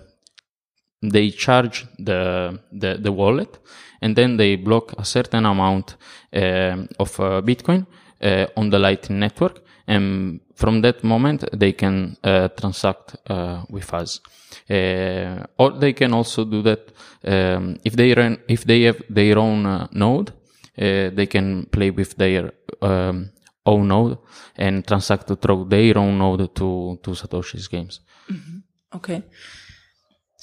they 1.11 1.31
charge 1.31 1.87
the, 1.99 2.59
the, 2.73 2.99
the 3.01 3.13
wallet 3.13 3.59
and 4.01 4.17
then 4.17 4.37
they 4.37 4.57
block 4.57 4.93
a 4.99 5.05
certain 5.05 5.47
amount 5.47 5.97
uh, 6.33 6.77
of 6.99 7.19
uh, 7.21 7.41
Bitcoin 7.43 7.87
uh, 8.21 8.47
on 8.57 8.71
the 8.71 8.79
Lightning 8.79 9.19
network. 9.19 9.63
And 9.87 10.41
from 10.55 10.83
that 10.83 11.03
moment, 11.05 11.45
they 11.53 11.73
can 11.73 12.17
uh, 12.23 12.49
transact 12.49 13.17
uh, 13.29 13.63
with 13.71 13.93
us. 13.95 14.21
Uh, 14.69 15.47
or 15.59 15.73
they 15.73 15.93
can 15.93 16.13
also 16.13 16.45
do 16.45 16.63
that 16.63 16.93
um, 17.25 17.77
if 17.85 17.97
they 17.97 18.15
run, 18.15 18.39
if 18.49 18.65
they 18.65 18.83
have 18.83 19.03
their 19.09 19.39
own 19.39 19.89
node, 19.93 20.33
they 20.77 21.27
can 21.27 21.67
play 21.67 21.91
with 21.91 22.17
their 22.17 22.53
um, 22.83 23.31
own 23.67 23.89
node 23.89 24.19
and 24.57 24.87
transact 24.87 25.31
through 25.41 25.67
their 25.69 25.99
own 25.99 26.19
node 26.19 26.55
to 26.55 26.99
to 27.03 27.11
Satoshi's 27.11 27.69
games. 27.69 28.01
Mm-hmm. 28.31 28.59
Okay. 28.97 29.23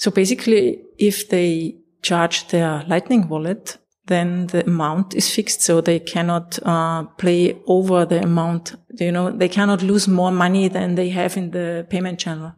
So 0.02 0.10
basically, 0.10 0.80
if 0.98 1.28
they 1.28 1.76
charge 2.02 2.48
their 2.48 2.84
Lightning 2.88 3.28
wallet, 3.28 3.78
then 4.06 4.48
the 4.48 4.66
amount 4.66 5.14
is 5.14 5.32
fixed. 5.32 5.62
So 5.62 5.80
they 5.80 6.00
cannot 6.00 6.58
uh, 6.64 7.04
play 7.18 7.56
over 7.68 8.04
the 8.04 8.20
amount. 8.20 8.74
You 8.98 9.12
know, 9.12 9.30
they 9.30 9.48
cannot 9.48 9.80
lose 9.80 10.08
more 10.08 10.32
money 10.32 10.66
than 10.66 10.96
they 10.96 11.10
have 11.10 11.36
in 11.36 11.52
the 11.52 11.86
payment 11.88 12.18
channel. 12.18 12.52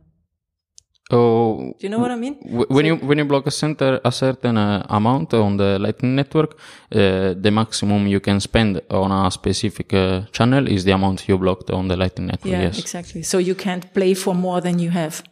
Oh, 1.11 1.75
do 1.79 1.87
you 1.87 1.91
know 1.91 1.99
what 1.99 2.13
I 2.13 2.17
mean? 2.17 2.37
when 2.45 2.67
so, 2.71 2.81
you 2.81 2.97
when 2.97 3.19
you 3.19 3.27
block 3.27 3.47
a 3.47 3.51
center 3.51 4.01
a 4.03 4.11
certain 4.11 4.57
uh, 4.57 4.87
amount 4.89 5.35
on 5.35 5.59
the 5.59 5.79
Lightning 5.79 6.15
network, 6.17 6.55
uh, 6.93 7.35
the 7.45 7.51
maximum 7.51 8.07
you 8.07 8.21
can 8.21 8.41
spend 8.41 8.81
on 8.89 9.13
a 9.13 9.31
specific 9.31 9.93
uh, 9.93 10.23
channel 10.33 10.67
is 10.67 10.85
the 10.85 10.93
amount 10.93 11.29
you 11.29 11.37
blocked 11.37 11.71
on 11.71 11.89
the 11.89 11.97
Lightning 11.97 12.29
network. 12.29 12.53
Yeah, 12.53 12.63
yes. 12.63 12.79
exactly. 12.79 13.23
So 13.23 13.37
you 13.37 13.55
can't 13.55 13.93
play 13.93 14.15
for 14.15 14.35
more 14.35 14.63
than 14.63 14.79
you 14.79 14.89
have. 14.93 15.23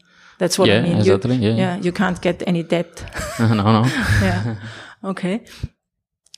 That's 0.42 0.58
what 0.58 0.68
yeah, 0.68 0.78
I 0.78 0.82
mean. 0.82 0.96
Exactly. 0.98 1.36
You, 1.36 1.50
yeah, 1.50 1.56
yeah. 1.56 1.76
You 1.76 1.92
can't 1.92 2.20
get 2.20 2.42
any 2.48 2.64
debt. 2.64 3.04
no, 3.38 3.54
no. 3.54 3.84
yeah. 4.22 4.56
Okay. 5.04 5.44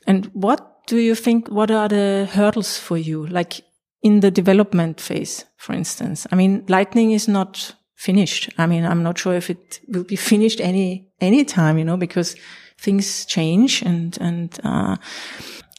And 0.06 0.26
what 0.34 0.86
do 0.86 0.98
you 0.98 1.14
think? 1.14 1.48
What 1.48 1.70
are 1.70 1.88
the 1.88 2.28
hurdles 2.30 2.78
for 2.78 2.98
you? 2.98 3.26
Like 3.26 3.62
in 4.02 4.20
the 4.20 4.30
development 4.30 5.00
phase, 5.00 5.46
for 5.56 5.72
instance. 5.72 6.26
I 6.30 6.36
mean, 6.36 6.66
Lightning 6.68 7.12
is 7.12 7.28
not 7.28 7.76
finished. 7.94 8.50
I 8.58 8.66
mean, 8.66 8.84
I'm 8.84 9.02
not 9.02 9.18
sure 9.18 9.32
if 9.32 9.48
it 9.48 9.80
will 9.88 10.04
be 10.04 10.16
finished 10.32 10.60
any 10.60 11.08
any 11.22 11.42
time. 11.42 11.78
You 11.78 11.84
know, 11.86 11.96
because 11.96 12.36
things 12.76 13.24
change 13.24 13.80
and 13.80 14.18
and 14.20 14.60
uh, 14.64 14.96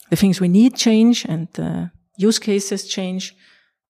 the 0.10 0.16
things 0.16 0.42
we 0.42 0.48
need 0.48 0.76
change 0.76 1.26
and 1.30 1.48
the 1.54 1.92
use 2.18 2.40
cases 2.40 2.88
change. 2.88 3.36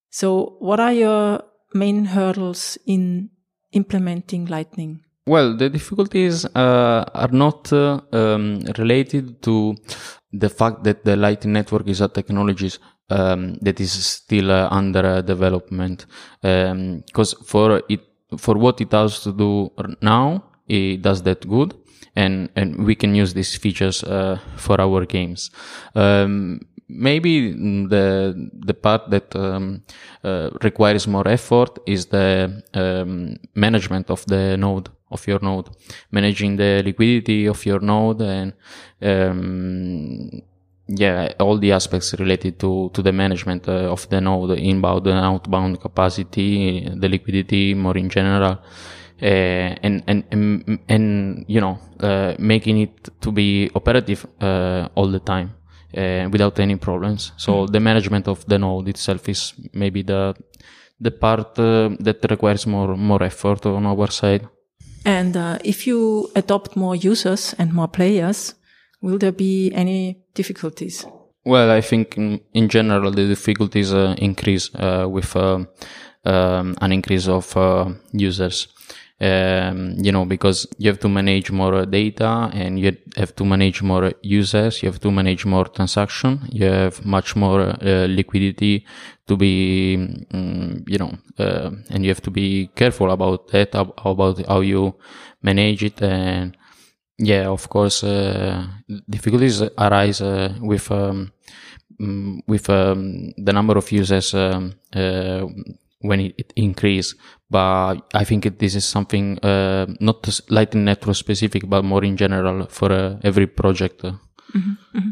So, 0.09 0.57
what 0.59 0.81
are 0.81 0.91
your 0.91 1.41
main 1.73 2.03
hurdles 2.03 2.77
in 2.85 3.29
implementing 3.75 4.45
Lightning? 4.45 5.01
Well, 5.27 5.57
the 5.57 5.69
difficulties 5.69 6.45
uh, 6.45 7.03
are 7.13 7.31
not 7.31 7.73
uh, 7.73 7.99
um, 8.11 8.61
related 8.77 9.41
to 9.43 9.75
the 10.31 10.49
fact 10.49 10.83
that 10.83 11.03
the 11.03 11.15
Lightning 11.15 11.53
Network 11.53 11.87
is 11.87 12.01
a 12.01 12.07
technology 12.07 12.71
um, 13.09 13.55
that 13.61 13.79
is 13.79 13.91
still 13.91 14.51
uh, 14.51 14.67
under 14.69 15.21
development. 15.21 16.05
Because 16.41 17.33
um, 17.33 17.43
for 17.43 17.81
it, 17.89 18.01
for 18.37 18.55
what 18.55 18.81
it 18.81 18.91
has 18.91 19.21
to 19.21 19.31
do 19.31 19.71
now, 20.01 20.43
it 20.67 21.01
does 21.01 21.23
that 21.23 21.47
good, 21.47 21.73
and 22.15 22.49
and 22.55 22.85
we 22.85 22.95
can 22.95 23.15
use 23.15 23.33
these 23.33 23.55
features 23.55 24.03
uh, 24.03 24.37
for 24.57 24.79
our 24.79 25.05
games. 25.05 25.49
Um, 25.95 26.59
maybe 26.87 27.51
the 27.87 28.49
the 28.53 28.73
part 28.73 29.09
that 29.09 29.35
um, 29.35 29.83
uh, 30.23 30.49
requires 30.61 31.07
more 31.07 31.27
effort 31.27 31.79
is 31.85 32.07
the 32.07 32.63
um, 32.73 33.37
management 33.55 34.09
of 34.09 34.25
the 34.25 34.57
node 34.57 34.89
of 35.11 35.27
your 35.27 35.39
node, 35.41 35.69
managing 36.11 36.57
the 36.57 36.81
liquidity 36.83 37.45
of 37.47 37.65
your 37.65 37.79
node 37.79 38.21
and 38.21 38.53
um, 39.01 40.41
yeah, 40.87 41.33
all 41.39 41.57
the 41.57 41.71
aspects 41.71 42.13
related 42.19 42.59
to 42.59 42.91
to 42.93 43.01
the 43.01 43.11
management 43.11 43.67
uh, 43.67 43.91
of 43.91 44.07
the 44.09 44.21
node, 44.21 44.59
inbound 44.59 45.07
and 45.07 45.19
outbound 45.19 45.81
capacity, 45.81 46.87
the 46.95 47.09
liquidity 47.09 47.73
more 47.73 47.97
in 47.97 48.09
general. 48.09 48.59
Uh, 49.21 49.79
and, 49.81 50.03
and 50.07 50.25
and 50.29 50.79
and 50.89 51.45
you 51.47 51.61
know 51.61 51.79
uh, 52.01 52.35
making 52.37 52.81
it 52.81 53.09
to 53.21 53.31
be 53.31 53.71
operative 53.73 54.27
uh, 54.41 54.89
all 54.95 55.07
the 55.07 55.21
time 55.21 55.53
uh, 55.95 56.29
without 56.31 56.59
any 56.59 56.75
problems. 56.75 57.31
So 57.37 57.51
mm. 57.51 57.71
the 57.71 57.79
management 57.79 58.27
of 58.27 58.45
the 58.45 58.59
node 58.59 58.89
itself 58.89 59.29
is 59.29 59.53
maybe 59.73 60.03
the 60.03 60.35
the 60.99 61.11
part 61.11 61.59
uh, 61.59 61.89
that 61.99 62.25
requires 62.29 62.67
more 62.67 62.95
more 62.97 63.23
effort 63.23 63.65
on 63.65 63.85
our 63.85 64.11
side. 64.11 64.47
And 65.05 65.37
uh, 65.37 65.59
if 65.63 65.85
you 65.87 66.29
adopt 66.35 66.75
more 66.75 66.95
users 66.95 67.53
and 67.59 67.73
more 67.73 67.87
players, 67.87 68.55
will 69.01 69.17
there 69.19 69.31
be 69.31 69.71
any 69.73 70.17
difficulties? 70.33 71.05
Well, 71.45 71.69
I 71.69 71.81
think 71.81 72.17
in, 72.17 72.41
in 72.53 72.69
general 72.69 73.11
the 73.11 73.27
difficulties 73.27 73.93
uh, 73.93 74.15
increase 74.17 74.71
uh, 74.73 75.05
with 75.07 75.35
uh, 75.35 75.65
um, 76.25 76.75
an 76.81 76.91
increase 76.91 77.27
of 77.27 77.55
users. 78.11 78.67
Um, 79.21 79.95
you 80.03 80.11
know, 80.11 80.25
because 80.25 80.67
you 80.77 80.89
have 80.89 80.99
to 80.99 81.07
manage 81.07 81.49
more 81.49 81.85
data 81.85 82.51
and 82.53 82.77
you 82.77 82.97
have 83.15 83.33
to 83.35 83.45
manage 83.45 83.81
more 83.81 84.11
users, 84.21 84.83
you 84.83 84.89
have 84.89 84.99
to 84.99 85.09
manage 85.09 85.45
more 85.45 85.63
transaction, 85.69 86.41
you 86.51 86.65
have 86.65 87.05
much 87.05 87.33
more 87.33 87.61
uh, 87.61 88.07
liquidity 88.09 88.85
to 89.25 89.37
be, 89.37 89.95
um, 90.33 90.83
you 90.85 90.97
know, 90.97 91.17
uh, 91.39 91.71
and 91.91 92.03
you 92.03 92.09
have 92.09 92.21
to 92.23 92.29
be 92.29 92.69
careful 92.75 93.09
about 93.09 93.47
that, 93.51 93.69
about 93.73 94.45
how 94.47 94.59
you 94.59 94.95
manage 95.41 95.81
it. 95.85 96.01
And 96.01 96.57
yeah, 97.17 97.47
of 97.47 97.69
course, 97.69 98.03
uh, 98.03 98.67
difficulties 99.09 99.61
arise 99.77 100.19
uh, 100.19 100.53
with, 100.59 100.91
um, 100.91 101.31
mm, 102.01 102.41
with 102.47 102.69
um, 102.69 103.31
the 103.37 103.53
number 103.53 103.77
of 103.77 103.89
users 103.93 104.33
um, 104.33 104.73
uh, 104.93 105.45
when 106.01 106.19
it, 106.19 106.35
it 106.37 106.53
increase. 106.57 107.15
But 107.49 107.97
I 108.13 108.23
think 108.23 108.57
this 108.57 108.75
is 108.75 108.85
something 108.85 109.39
uh, 109.39 109.85
not 109.99 110.39
Lightning 110.49 110.85
Network 110.85 111.15
specific, 111.15 111.69
but 111.69 111.85
more 111.85 112.03
in 112.03 112.17
general 112.17 112.65
for 112.67 112.91
uh, 112.91 113.19
every 113.23 113.47
project. 113.47 114.01
Mm-hmm, 114.01 114.71
mm-hmm. 114.97 115.09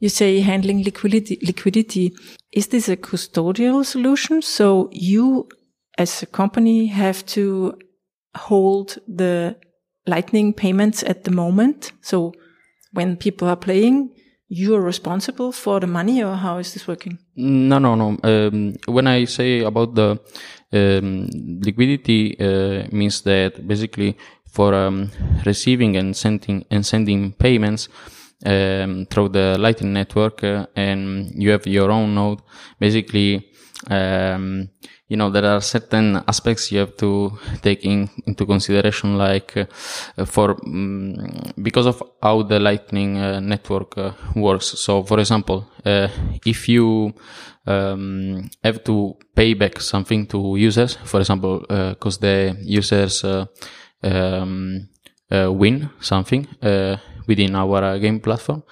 You 0.00 0.08
say 0.08 0.40
handling 0.40 0.82
liquidity. 0.82 1.38
Liquidity 1.42 2.12
is 2.52 2.66
this 2.68 2.88
a 2.88 2.96
custodial 2.96 3.84
solution? 3.84 4.42
So 4.42 4.88
you, 4.92 5.48
as 5.96 6.22
a 6.22 6.26
company, 6.26 6.86
have 6.86 7.24
to 7.26 7.78
hold 8.36 8.98
the 9.06 9.56
Lightning 10.06 10.52
payments 10.52 11.02
at 11.02 11.24
the 11.24 11.30
moment. 11.30 11.92
So 12.00 12.32
when 12.92 13.16
people 13.16 13.48
are 13.48 13.56
playing, 13.56 14.10
you 14.48 14.74
are 14.74 14.80
responsible 14.80 15.52
for 15.52 15.80
the 15.80 15.86
money 15.86 16.22
or 16.22 16.34
how 16.34 16.58
is 16.58 16.72
this 16.72 16.86
working? 16.86 17.18
No, 17.34 17.78
no, 17.78 17.94
no. 17.94 18.18
Um, 18.22 18.76
when 18.86 19.06
I 19.06 19.24
say 19.24 19.60
about 19.60 19.94
the 19.94 20.18
um, 20.72 21.28
liquidity, 21.62 22.38
uh, 22.38 22.86
means 22.92 23.22
that 23.22 23.66
basically 23.66 24.16
for 24.50 24.74
um, 24.74 25.10
receiving 25.44 25.96
and 25.96 26.16
sending 26.16 26.64
and 26.70 26.84
sending 26.84 27.32
payments 27.32 27.88
um, 28.44 29.06
through 29.10 29.30
the 29.30 29.56
Lightning 29.58 29.92
network, 29.92 30.44
uh, 30.44 30.66
and 30.76 31.32
you 31.34 31.50
have 31.50 31.66
your 31.66 31.90
own 31.90 32.14
node, 32.14 32.40
basically 32.78 33.50
um, 33.90 34.68
you 35.08 35.16
know 35.16 35.30
there 35.30 35.44
are 35.44 35.60
certain 35.60 36.16
aspects 36.26 36.72
you 36.72 36.80
have 36.80 36.96
to 36.96 37.38
take 37.62 37.84
in, 37.84 38.08
into 38.26 38.44
consideration 38.44 39.16
like 39.16 39.56
uh, 39.56 40.24
for 40.24 40.56
um, 40.66 41.16
because 41.62 41.86
of 41.86 42.02
how 42.22 42.42
the 42.42 42.58
lightning 42.58 43.16
uh, 43.18 43.40
network 43.40 43.96
uh, 43.98 44.12
works. 44.34 44.66
So 44.66 45.02
for 45.04 45.20
example 45.20 45.68
uh, 45.84 46.08
if 46.44 46.68
you 46.68 47.14
um, 47.66 48.48
have 48.64 48.82
to 48.84 49.16
pay 49.34 49.54
back 49.54 49.80
something 49.80 50.26
to 50.26 50.56
users 50.56 50.96
for 51.04 51.20
example 51.20 51.60
because 51.60 52.18
uh, 52.18 52.20
the 52.20 52.56
users 52.62 53.24
uh, 53.24 53.46
um, 54.02 54.88
win 55.30 55.90
something 56.00 56.46
within 57.26 57.54
our 57.54 57.98
game 57.98 58.20
platform 58.20 58.62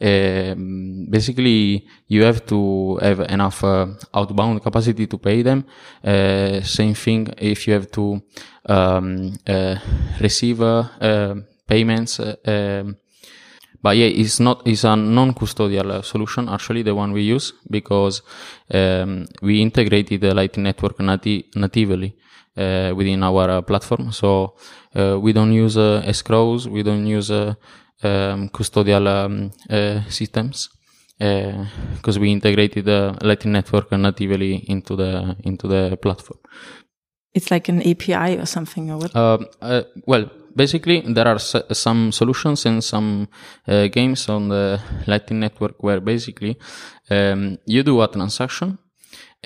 um, 0.00 1.06
basically 1.08 1.86
you 2.08 2.24
have 2.24 2.44
to 2.46 2.96
have 3.00 3.20
enough 3.20 3.62
uh, 3.64 3.86
outbound 4.12 4.62
capacity 4.62 5.06
to 5.06 5.18
pay 5.18 5.42
them. 5.42 5.64
Uh, 6.04 6.60
same 6.62 6.94
thing 6.94 7.28
if 7.38 7.66
you 7.66 7.74
have 7.74 7.90
to 7.90 8.22
um, 8.66 9.32
uh, 9.46 9.76
receive 10.20 10.60
uh, 10.60 10.84
uh, 11.00 11.34
payments. 11.66 12.20
Uh, 12.20 12.36
um, 12.46 12.96
but 13.82 13.96
yeah, 13.96 14.06
it's 14.06 14.40
not, 14.40 14.66
it's 14.66 14.84
a 14.84 14.96
non-custodial 14.96 16.02
solution, 16.02 16.48
actually, 16.48 16.82
the 16.82 16.94
one 16.94 17.12
we 17.12 17.20
use, 17.20 17.52
because 17.68 18.22
um, 18.72 19.26
we 19.42 19.60
integrated 19.60 20.22
the 20.22 20.32
Lightning 20.32 20.64
Network 20.64 20.98
nati- 21.00 21.50
natively 21.54 22.16
within 22.56 23.22
our 23.22 23.60
platform. 23.60 24.10
So 24.10 24.54
we 24.94 25.34
don't 25.34 25.52
use 25.52 25.76
escrows, 25.76 26.66
we 26.66 26.82
don't 26.82 27.06
use 27.06 27.30
um, 28.04 28.48
custodial 28.50 29.06
um, 29.06 29.50
uh, 29.70 30.02
systems 30.08 30.70
because 31.18 32.16
uh, 32.16 32.20
we 32.20 32.32
integrated 32.32 32.84
the 32.84 33.16
Lightning 33.22 33.52
Network 33.52 33.92
natively 33.92 34.64
into 34.68 34.96
the 34.96 35.36
into 35.44 35.68
the 35.68 35.96
platform. 35.96 36.40
It's 37.32 37.50
like 37.50 37.68
an 37.68 37.82
API 37.82 38.38
or 38.38 38.46
something, 38.46 38.90
or 38.90 38.98
what? 38.98 39.16
Um, 39.16 39.46
uh, 39.60 39.82
well, 40.06 40.30
basically, 40.54 41.00
there 41.00 41.26
are 41.26 41.38
some 41.38 42.12
solutions 42.12 42.66
and 42.66 42.82
some 42.82 43.28
uh, 43.66 43.88
games 43.88 44.28
on 44.28 44.48
the 44.48 44.80
Lightning 45.06 45.40
Network 45.40 45.82
where 45.82 46.00
basically 46.00 46.56
um, 47.10 47.58
you 47.66 47.82
do 47.82 48.00
a 48.02 48.08
transaction. 48.08 48.78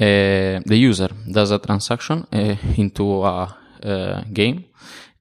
Uh, 0.00 0.60
the 0.64 0.76
user 0.76 1.08
does 1.32 1.50
a 1.50 1.58
transaction 1.58 2.26
uh, 2.32 2.56
into 2.76 3.24
a 3.24 4.24
game, 4.32 4.64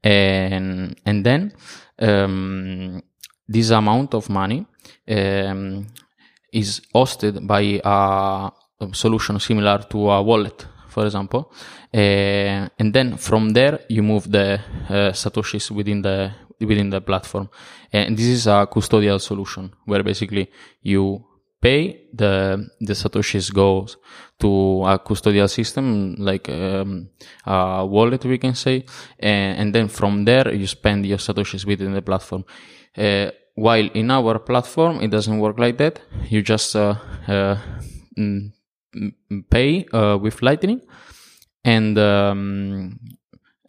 and 0.04 0.96
and 1.06 1.26
then 1.26 1.54
um, 2.00 3.02
this 3.48 3.70
amount 3.70 4.14
of 4.14 4.30
money 4.30 4.66
um, 5.08 5.88
is 6.52 6.82
hosted 6.94 7.46
by 7.46 7.80
a, 7.84 8.52
solution 8.94 9.40
similar 9.40 9.80
to 9.90 10.10
a 10.12 10.22
wallet, 10.22 10.68
for 10.88 11.06
example, 11.06 11.52
uh, 11.94 12.70
and 12.78 12.94
then 12.94 13.18
from 13.18 13.50
there 13.50 13.80
you 13.90 14.04
move 14.04 14.32
the 14.32 14.60
uh, 14.88 15.12
satoshis 15.12 15.72
within 15.72 16.02
the 16.02 16.32
within 16.60 16.90
the 16.90 17.02
platform. 17.02 17.50
And 17.92 18.18
this 18.18 18.28
is 18.28 18.48
a 18.48 18.68
custodial 18.72 19.20
solution 19.20 19.72
where 19.86 20.04
basically 20.04 20.50
you 20.82 21.24
pay 21.60 22.08
the 22.14 22.68
the 22.80 22.94
satoshis 22.94 23.52
goes 23.54 23.98
to 24.40 24.84
a 24.86 25.00
custodial 25.00 25.50
system 25.50 26.16
like 26.20 26.50
um, 26.50 27.10
a 27.46 27.86
wallet 27.86 28.24
we 28.26 28.38
can 28.38 28.54
say. 28.54 28.86
And, 29.20 29.60
and, 29.60 29.74
then 29.74 29.88
from 29.88 30.26
there 30.26 30.54
you 30.54 30.68
spend 30.68 31.06
your 31.06 31.18
satoshis 31.18 31.66
within 31.66 31.94
the 31.94 32.02
platform 32.02 32.46
uh, 32.98 33.32
while 33.56 33.90
in 33.94 34.12
our 34.12 34.40
platform, 34.40 35.02
it 35.02 35.10
doesn't 35.10 35.40
work 35.40 35.60
like 35.60 35.78
that. 35.78 36.00
You 36.30 36.42
just 36.42 36.76
uh, 36.76 36.96
uh, 37.28 37.58
mm, 38.18 38.52
pay 39.50 39.86
uh, 39.94 40.18
with 40.18 40.42
Lightning, 40.42 40.82
and 41.64 41.98
um, 41.98 43.00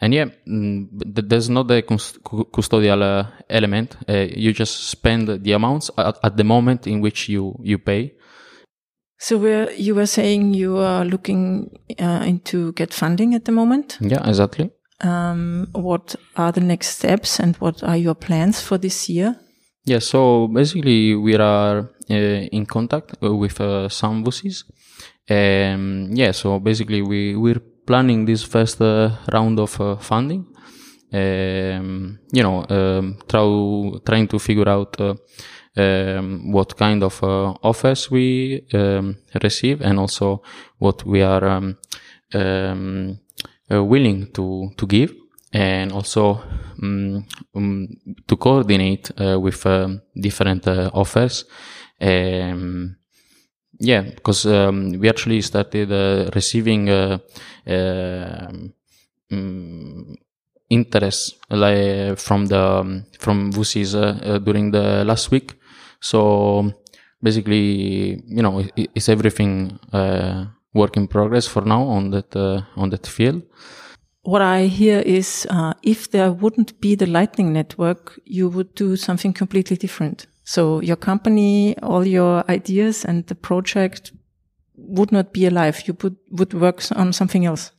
and 0.01 0.15
yeah, 0.15 0.27
mm, 0.47 0.89
there's 0.93 1.51
not 1.51 1.69
the 1.69 1.83
custodial 1.83 3.03
uh, 3.03 3.31
element. 3.51 3.97
Uh, 4.09 4.27
you 4.31 4.53
just 4.53 4.89
spend 4.89 5.29
the 5.43 5.53
amounts 5.53 5.91
at, 5.97 6.19
at, 6.23 6.37
the 6.37 6.45
moment 6.45 6.87
in 6.87 7.01
which 7.01 7.29
you 7.29 7.57
you 7.63 7.79
pay. 7.79 8.15
So 9.19 9.37
where 9.37 9.73
you 9.73 9.95
were 9.95 10.07
saying 10.07 10.55
you 10.55 10.77
are 10.77 11.05
looking 11.05 11.77
uh, 11.99 12.25
into 12.25 12.73
get 12.73 12.95
funding 12.95 13.35
at 13.35 13.47
the 13.47 13.53
moment. 13.53 13.99
Yeah, 14.01 14.29
exactly. 14.29 14.71
Um, 15.01 15.69
what 15.73 16.17
are 16.37 16.51
the 16.53 16.61
next 16.61 16.99
steps 16.99 17.39
and 17.39 17.57
what 17.57 17.85
are 17.85 17.97
your 17.97 18.15
plans 18.15 18.61
for 18.61 18.79
this 18.79 19.09
year? 19.09 19.37
Yeah, 19.85 20.01
so 20.01 20.49
basically 20.49 21.15
we 21.15 21.37
are 21.37 21.91
uh, 22.11 22.15
in 22.53 22.67
contact 22.67 23.17
uh, 23.23 23.35
with 23.35 23.61
uh, 23.61 23.89
some 23.89 24.25
VCs. 24.25 24.65
Um, 25.31 26.11
yeah, 26.13 26.33
so 26.33 26.59
basically 26.59 27.03
we 27.03 27.37
we're 27.37 27.63
planning 27.87 28.27
this 28.27 28.43
first 28.43 28.81
uh, 28.83 29.11
round 29.33 29.59
of 29.59 29.81
uh, 29.81 29.97
funding. 29.97 30.47
Um, 31.11 32.19
you 32.33 32.43
know, 32.43 32.67
um, 32.69 33.19
try, 33.27 33.41
trying 34.05 34.29
to 34.29 34.39
figure 34.39 34.69
out 34.69 35.01
uh, 35.01 35.15
um, 35.77 36.53
what 36.53 36.77
kind 36.77 37.03
of 37.03 37.23
offers 37.63 38.11
we 38.11 38.67
um, 38.75 39.17
receive 39.43 39.81
and 39.81 39.99
also 39.99 40.43
what 40.79 41.07
we 41.07 41.23
are 41.23 41.75
um, 43.71 43.89
willing 43.89 44.33
to 44.33 44.71
to 44.77 44.87
give 44.87 45.15
and 45.53 45.93
also 45.93 46.43
um, 46.83 47.25
um, 47.55 47.89
to 48.27 48.37
coordinate 48.37 49.11
uh, 49.21 49.39
with 49.41 49.65
um, 49.67 50.03
different 50.15 50.67
uh, 50.67 50.91
offers. 50.93 51.45
Um, 52.01 52.97
yeah, 53.81 54.03
because 54.03 54.47
um, 54.47 54.93
we 54.99 55.09
actually 55.09 55.41
started 55.43 55.93
uh, 55.93 56.31
receiving 56.35 56.89
uh, 56.89 57.19
um, 57.67 58.73
interest 60.69 61.37
like, 61.51 62.19
from 62.19 62.47
the 62.47 63.05
from 63.19 63.53
VCs 63.53 63.95
uh, 63.95 64.39
during 64.39 64.71
the 64.71 65.05
last 65.05 65.31
week. 65.31 65.55
So 66.01 66.73
basically, 67.23 68.23
you 68.27 68.43
know, 68.43 68.61
it, 68.61 68.91
it's 68.95 69.09
everything 69.09 69.79
work 70.75 70.97
in 70.97 71.09
progress 71.09 71.47
for 71.47 71.63
now 71.63 71.83
on 71.83 72.11
that 72.11 72.35
on 72.77 72.91
that 72.91 73.07
field 73.07 73.43
what 74.29 74.43
I 74.43 74.67
hear 74.67 74.99
is 74.99 75.47
uh, 75.49 75.73
if 75.83 76.11
there 76.11 76.31
wouldn't 76.31 76.79
be 76.83 76.95
the 76.95 77.07
Lightning 77.07 77.55
Network, 77.55 78.21
you 78.27 78.51
would 78.51 78.75
do 78.75 78.95
something 78.95 79.33
completely 79.33 79.79
different. 79.79 80.27
So 80.45 80.83
your 80.83 80.97
company, 80.97 81.79
all 81.79 82.07
your 82.07 82.45
ideas 82.51 83.07
and 83.07 83.27
the 83.27 83.35
project 83.35 84.13
would 84.77 85.13
not 85.13 85.33
be 85.33 85.47
alive. 85.47 85.89
You 85.89 85.97
would, 86.03 86.17
would 86.31 86.53
work 86.53 86.83
on 86.95 87.15
something 87.15 87.47
else. 87.47 87.73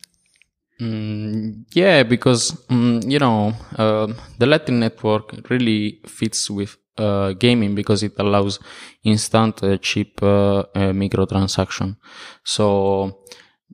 Mm, 0.81 1.65
yeah, 1.73 2.01
because, 2.01 2.51
mm, 2.67 3.07
you 3.07 3.19
know, 3.19 3.53
uh, 3.77 4.07
the 4.39 4.47
Lightning 4.47 4.79
Network 4.79 5.47
really 5.51 6.01
fits 6.07 6.49
with 6.49 6.77
uh, 6.99 7.33
gaming 7.33 7.75
because 7.75 8.03
it 8.03 8.13
allows 8.17 8.59
instant, 9.03 9.63
uh, 9.63 9.77
cheap 9.77 10.21
uh, 10.21 10.59
uh, 10.59 10.93
microtransaction. 10.93 11.97
So, 12.43 13.23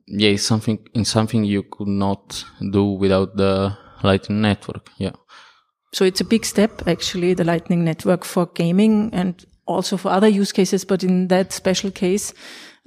yeah, 0.06 0.30
it's 0.30 0.44
something 0.44 0.78
in 0.94 1.04
something 1.04 1.44
you 1.44 1.64
could 1.64 1.88
not 1.88 2.44
do 2.72 2.84
without 2.84 3.36
the 3.36 3.76
Lightning 4.02 4.40
Network. 4.40 4.90
Yeah. 4.98 5.12
So 5.92 6.04
it's 6.04 6.20
a 6.20 6.24
big 6.24 6.44
step, 6.44 6.86
actually, 6.86 7.34
the 7.34 7.44
Lightning 7.44 7.84
Network 7.84 8.24
for 8.24 8.46
gaming 8.46 9.10
and 9.12 9.44
also 9.66 9.96
for 9.96 10.10
other 10.10 10.28
use 10.28 10.52
cases. 10.52 10.84
But 10.84 11.02
in 11.02 11.28
that 11.28 11.52
special 11.52 11.90
case, 11.90 12.34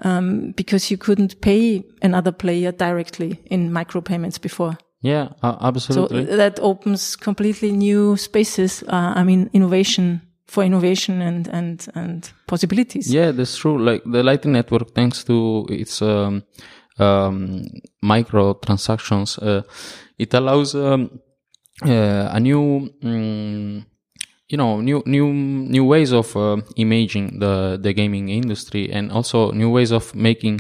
um, 0.04 0.52
because 0.56 0.92
you 0.92 0.98
couldn't 0.98 1.42
pay 1.42 1.84
another 2.02 2.32
player 2.32 2.72
directly 2.72 3.42
in 3.46 3.72
micropayments 3.72 4.40
before. 4.40 4.78
Yeah, 5.02 5.30
uh, 5.42 5.58
absolutely. 5.62 6.26
So 6.26 6.36
that 6.38 6.60
opens 6.60 7.16
completely 7.16 7.72
new 7.72 8.18
spaces. 8.18 8.84
Uh, 8.84 9.14
I 9.16 9.24
mean, 9.24 9.50
innovation 9.54 10.22
for 10.50 10.64
innovation 10.64 11.22
and 11.22 11.48
and 11.48 11.88
and 11.96 12.32
possibilities. 12.48 13.14
Yeah, 13.14 13.32
that's 13.32 13.56
true. 13.58 13.78
Like 13.78 14.04
the 14.04 14.24
Lightning 14.24 14.54
Network, 14.54 14.96
thanks 14.96 15.24
to 15.26 15.66
its 15.70 16.02
um, 16.02 16.44
um, 16.98 17.66
micro 18.02 18.54
transactions, 18.54 19.38
uh, 19.38 19.62
it 20.18 20.34
allows 20.34 20.76
um, 20.76 21.20
uh, 21.86 22.30
a 22.32 22.40
new. 22.40 22.90
Um, 23.04 23.86
you 24.52 24.58
know 24.58 24.82
new 24.82 25.04
new 25.06 25.32
new 25.32 25.86
ways 25.86 26.12
of 26.12 26.36
uh, 26.36 26.58
imaging 26.76 27.40
the 27.40 27.78
the 27.80 27.94
gaming 27.94 28.30
industry 28.30 28.92
and 28.92 29.12
also 29.12 29.52
new 29.52 29.70
ways 29.70 29.92
of 29.92 30.16
making 30.16 30.60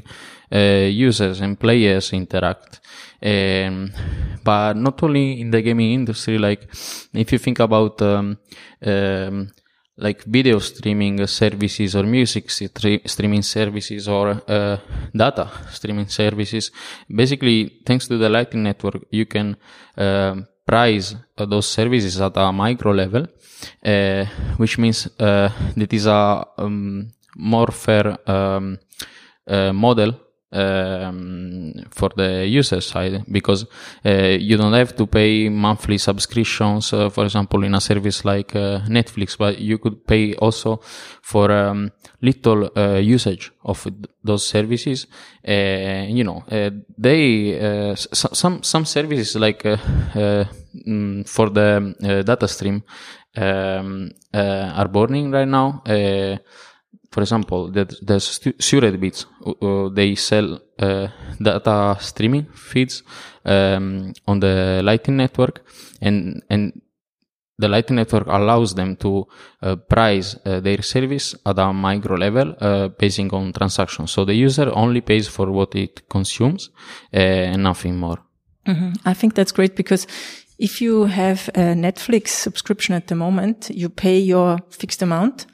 uh, 0.54 0.86
users 1.08 1.42
and 1.42 1.60
players 1.60 2.14
interact 2.14 2.82
um, 3.24 3.92
but 4.44 4.76
not 4.76 5.02
only 5.02 5.42
in 5.42 5.50
the 5.50 5.64
gaming 5.64 5.92
industry 5.92 6.38
like 6.38 6.68
if 7.14 7.32
you 7.32 7.40
think 7.40 7.60
about 7.60 8.00
um, 8.04 8.38
um, 8.86 9.50
like 10.00 10.24
video 10.24 10.60
streaming 10.60 11.26
services 11.28 11.96
or 11.96 12.04
music 12.04 12.50
streaming 12.50 13.42
services 13.42 14.08
or 14.08 14.42
uh, 14.48 14.78
data 15.16 15.50
streaming 15.72 16.08
services. 16.08 16.72
Basically, 17.08 17.82
thanks 17.86 18.08
to 18.08 18.18
the 18.18 18.30
Lightning 18.30 18.64
Network, 18.64 19.06
you 19.12 19.26
can 19.26 19.58
uh, 19.98 20.36
price 20.66 21.16
those 21.36 21.68
services 21.68 22.22
at 22.22 22.38
a 22.38 22.52
micro 22.52 22.92
level, 22.92 23.28
uh, 23.86 24.26
which 24.58 24.78
means 24.78 25.08
uh, 25.20 25.50
that 25.76 25.94
is 25.94 26.06
a 26.06 26.46
um, 26.58 27.12
more 27.36 27.72
fair 27.72 28.18
um, 28.30 28.80
uh, 29.48 29.74
model 29.74 30.14
um, 30.52 31.74
for 31.92 32.10
the 32.16 32.46
user 32.48 32.82
side 32.82 33.24
because 33.32 33.66
uh, 34.06 34.38
you 34.40 34.58
don't 34.58 34.74
have 34.74 34.96
to 34.96 35.06
pay 35.06 35.50
monthly 35.50 35.98
subscriptions, 35.98 36.92
uh, 36.94 37.10
for 37.10 37.26
example, 37.26 37.64
in 37.64 37.76
a 37.76 37.82
service 37.82 38.26
like 38.26 38.56
uh, 38.56 38.80
Netflix, 38.88 39.38
but 39.38 39.60
you 39.60 39.78
could 39.78 40.06
pay 40.08 40.34
also 40.36 40.80
for 41.22 41.52
um, 41.52 41.92
little 42.22 42.70
uh, 42.76 42.96
usage 42.96 43.52
of 43.64 43.88
those 44.24 44.46
services. 44.46 45.08
Uh, 45.48 46.06
you 46.08 46.24
know, 46.24 46.44
uh, 46.52 46.72
they 46.98 47.96
some 47.96 48.64
some 48.64 48.86
services 48.86 49.36
like 49.36 49.64
mm, 49.64 51.28
for 51.30 51.50
the 51.50 52.24
data 52.26 52.48
stream 52.48 52.84
um, 53.38 54.12
are 54.34 54.88
burning 54.88 55.32
right 55.32 55.48
now 55.48 55.84
for 57.12 57.22
example, 57.22 57.72
that 57.72 57.94
there's 58.02 58.40
Suredbits. 58.60 59.26
Uh, 59.46 59.90
they 59.90 60.16
sell 60.16 60.62
uh, 60.78 61.08
data 61.42 61.98
streaming 62.00 62.46
feeds 62.54 63.04
um, 63.46 64.14
on 64.28 64.40
the 64.40 64.82
Lightning 64.84 65.18
Network, 65.18 65.62
and 66.02 66.44
and 66.50 66.82
the 67.58 67.68
Lightning 67.68 67.98
Network 67.98 68.28
allows 68.28 68.74
them 68.74 68.96
to 68.98 69.28
uh, 69.62 69.76
price 69.76 70.38
uh, 70.46 70.60
their 70.62 70.82
service 70.82 71.36
at 71.46 71.60
a 71.60 71.74
micro 71.74 72.16
level, 72.16 72.56
uh, 72.62 72.88
basing 72.88 73.34
on 73.34 73.52
transactions. 73.52 74.12
So 74.12 74.24
the 74.24 74.34
user 74.34 74.72
only 74.74 75.02
pays 75.02 75.28
for 75.28 75.52
what 75.52 75.76
it 75.76 76.08
consumes 76.10 76.70
uh, 77.14 77.18
and 77.18 77.64
nothing 77.64 77.98
more. 77.98 78.20
Mm-hmm. 78.66 78.92
I 79.06 79.14
think 79.14 79.34
that's 79.34 79.52
great 79.52 79.76
because 79.76 80.08
if 80.58 80.82
you 80.82 81.06
have 81.06 81.50
a 81.50 81.74
Netflix 81.74 82.30
subscription 82.30 82.96
at 82.96 83.08
the 83.08 83.16
moment, 83.16 83.70
you 83.72 83.90
pay 83.90 84.20
your 84.20 84.60
fixed 84.70 85.02
amount 85.02 85.46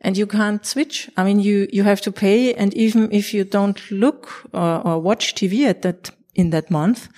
and 0.00 0.16
you 0.16 0.26
can't 0.26 0.64
switch. 0.64 1.10
I 1.16 1.24
mean, 1.24 1.40
you, 1.40 1.68
you 1.72 1.82
have 1.82 2.00
to 2.02 2.12
pay. 2.12 2.54
And 2.54 2.72
even 2.74 3.10
if 3.12 3.34
you 3.34 3.44
don't 3.44 3.90
look 3.90 4.48
or, 4.52 4.86
or 4.86 5.00
watch 5.00 5.34
TV 5.34 5.66
at 5.66 5.82
that, 5.82 6.10
in 6.34 6.50
that 6.50 6.70
month, 6.70 7.08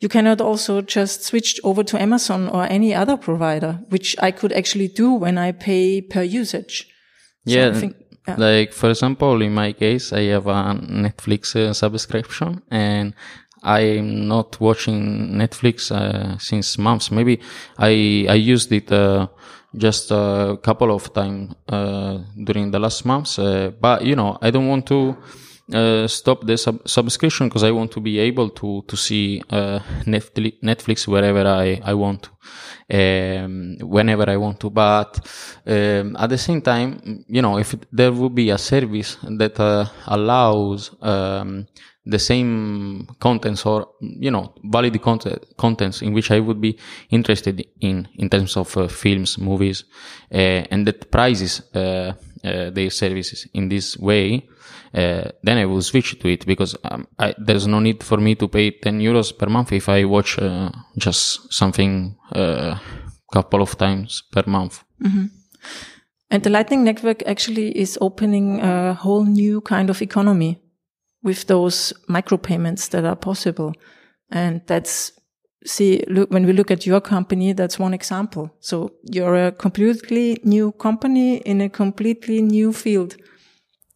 you 0.00 0.08
cannot 0.08 0.40
also 0.40 0.80
just 0.80 1.22
switch 1.24 1.60
over 1.62 1.84
to 1.84 2.00
Amazon 2.00 2.48
or 2.48 2.64
any 2.64 2.94
other 2.94 3.16
provider, 3.16 3.80
which 3.90 4.16
I 4.18 4.30
could 4.30 4.52
actually 4.52 4.88
do 4.88 5.12
when 5.12 5.36
I 5.36 5.52
pay 5.52 6.00
per 6.00 6.22
usage. 6.22 6.88
So 7.46 7.54
yeah, 7.54 7.72
think, 7.74 7.96
yeah. 8.26 8.36
Like, 8.38 8.72
for 8.72 8.88
example, 8.88 9.42
in 9.42 9.52
my 9.52 9.72
case, 9.72 10.12
I 10.12 10.22
have 10.24 10.46
a 10.46 10.74
Netflix 10.74 11.54
uh, 11.54 11.74
subscription 11.74 12.62
and 12.70 13.14
I'm 13.62 14.26
not 14.26 14.58
watching 14.60 15.32
Netflix 15.32 15.92
uh, 15.92 16.38
since 16.38 16.78
months. 16.78 17.10
Maybe 17.10 17.40
I 17.78 18.26
I 18.28 18.34
used 18.34 18.72
it 18.72 18.90
uh, 18.90 19.28
just 19.76 20.10
a 20.10 20.58
couple 20.62 20.92
of 20.92 21.12
times 21.12 21.54
uh, 21.68 22.18
during 22.44 22.70
the 22.70 22.78
last 22.78 23.04
months. 23.04 23.38
Uh, 23.38 23.70
but 23.80 24.04
you 24.04 24.16
know, 24.16 24.38
I 24.42 24.50
don't 24.50 24.68
want 24.68 24.86
to 24.86 25.16
uh, 25.72 26.06
stop 26.08 26.44
the 26.46 26.56
sub- 26.56 26.86
subscription 26.88 27.48
because 27.48 27.62
I 27.62 27.70
want 27.70 27.92
to 27.92 28.00
be 28.00 28.18
able 28.18 28.50
to 28.50 28.82
to 28.86 28.96
see 28.96 29.42
uh, 29.50 29.78
Netflix 30.06 31.06
wherever 31.06 31.46
I 31.46 31.80
I 31.84 31.94
want 31.94 32.22
to. 32.24 32.30
Um, 32.92 33.76
whenever 33.82 34.28
I 34.28 34.36
want 34.36 34.58
to. 34.60 34.70
But 34.70 35.20
um, 35.64 36.16
at 36.18 36.28
the 36.28 36.38
same 36.38 36.60
time, 36.60 37.24
you 37.28 37.40
know, 37.40 37.56
if 37.58 37.76
there 37.92 38.10
would 38.10 38.34
be 38.34 38.50
a 38.50 38.58
service 38.58 39.16
that 39.22 39.60
uh, 39.60 39.86
allows 40.08 40.90
um, 41.00 41.68
the 42.06 42.18
same 42.18 43.06
contents 43.18 43.66
or 43.66 43.88
you 44.00 44.30
know 44.30 44.54
valid 44.64 45.00
content 45.02 45.44
contents 45.56 46.02
in 46.02 46.12
which 46.12 46.30
I 46.30 46.40
would 46.40 46.60
be 46.60 46.78
interested 47.10 47.66
in 47.80 48.08
in 48.14 48.30
terms 48.30 48.56
of 48.56 48.76
uh, 48.76 48.88
films, 48.88 49.38
movies, 49.38 49.84
uh, 50.32 50.64
and 50.70 50.86
that 50.86 51.10
prices 51.10 51.62
uh, 51.74 52.12
uh 52.44 52.70
their 52.70 52.90
services 52.90 53.46
in 53.52 53.68
this 53.68 53.98
way, 53.98 54.48
uh, 54.94 55.30
then 55.42 55.58
I 55.58 55.66
will 55.66 55.82
switch 55.82 56.18
to 56.18 56.28
it 56.28 56.46
because 56.46 56.74
um, 56.84 57.06
I, 57.18 57.34
there's 57.38 57.66
no 57.66 57.80
need 57.80 58.02
for 58.02 58.18
me 58.18 58.34
to 58.36 58.48
pay 58.48 58.70
10 58.70 59.00
euros 59.00 59.36
per 59.36 59.46
month 59.48 59.72
if 59.72 59.88
I 59.88 60.04
watch 60.04 60.38
uh, 60.38 60.70
just 60.96 61.52
something 61.52 62.16
a 62.32 62.80
couple 63.32 63.60
of 63.60 63.76
times 63.76 64.22
per 64.32 64.44
month. 64.46 64.82
Mm-hmm. 65.02 65.26
And 66.30 66.42
the 66.42 66.50
Lightning 66.50 66.84
Network 66.84 67.22
actually 67.26 67.76
is 67.78 67.98
opening 68.00 68.60
a 68.60 68.94
whole 68.94 69.24
new 69.24 69.60
kind 69.60 69.90
of 69.90 70.00
economy 70.00 70.60
with 71.22 71.46
those 71.46 71.92
micropayments 72.08 72.90
that 72.90 73.04
are 73.04 73.16
possible. 73.16 73.72
And 74.30 74.62
that's, 74.66 75.12
see, 75.66 76.04
look, 76.08 76.30
when 76.30 76.46
we 76.46 76.52
look 76.52 76.70
at 76.70 76.86
your 76.86 77.00
company, 77.00 77.52
that's 77.52 77.78
one 77.78 77.94
example. 77.94 78.50
So 78.60 78.92
you're 79.02 79.46
a 79.46 79.52
completely 79.52 80.40
new 80.44 80.72
company 80.72 81.38
in 81.38 81.60
a 81.60 81.68
completely 81.68 82.42
new 82.42 82.72
field. 82.72 83.16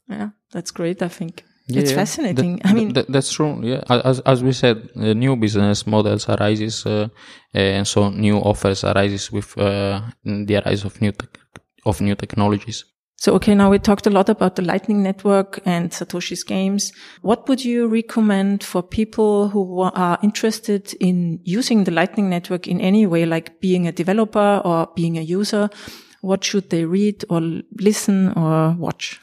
Yeah, 0.08 0.30
that's 0.52 0.70
great, 0.70 1.02
I 1.02 1.08
think. 1.08 1.44
Yeah, 1.66 1.80
it's 1.80 1.92
fascinating. 1.92 2.56
That, 2.56 2.66
I 2.66 2.74
mean, 2.74 2.92
that, 2.92 3.10
that's 3.10 3.32
true. 3.32 3.58
Yeah, 3.62 3.82
as 3.88 4.20
as 4.20 4.42
we 4.42 4.52
said, 4.52 4.90
uh, 4.96 5.14
new 5.14 5.34
business 5.34 5.86
models 5.86 6.28
arises, 6.28 6.84
uh, 6.84 7.08
and 7.54 7.86
so 7.86 8.10
new 8.10 8.36
offers 8.36 8.84
arises 8.84 9.32
with 9.32 9.56
uh, 9.56 10.02
the 10.24 10.62
rise 10.66 10.84
of 10.84 11.00
new 11.00 11.12
te- 11.12 11.28
of 11.86 12.02
new 12.02 12.14
technologies. 12.16 12.84
So, 13.24 13.32
okay, 13.36 13.54
now 13.54 13.70
we 13.70 13.78
talked 13.78 14.06
a 14.06 14.10
lot 14.10 14.28
about 14.28 14.56
the 14.56 14.60
Lightning 14.60 15.02
Network 15.02 15.58
and 15.64 15.90
Satoshi's 15.90 16.44
games. 16.44 16.92
What 17.22 17.48
would 17.48 17.64
you 17.64 17.88
recommend 17.88 18.62
for 18.62 18.82
people 18.82 19.48
who 19.48 19.80
are 19.80 20.18
interested 20.22 20.92
in 21.00 21.40
using 21.42 21.84
the 21.84 21.90
Lightning 21.90 22.28
Network 22.28 22.68
in 22.68 22.82
any 22.82 23.06
way, 23.06 23.24
like 23.24 23.60
being 23.60 23.86
a 23.86 23.92
developer 23.92 24.60
or 24.62 24.90
being 24.94 25.16
a 25.16 25.22
user? 25.22 25.70
What 26.20 26.44
should 26.44 26.68
they 26.68 26.84
read 26.84 27.24
or 27.30 27.40
listen 27.80 28.34
or 28.36 28.76
watch? 28.78 29.18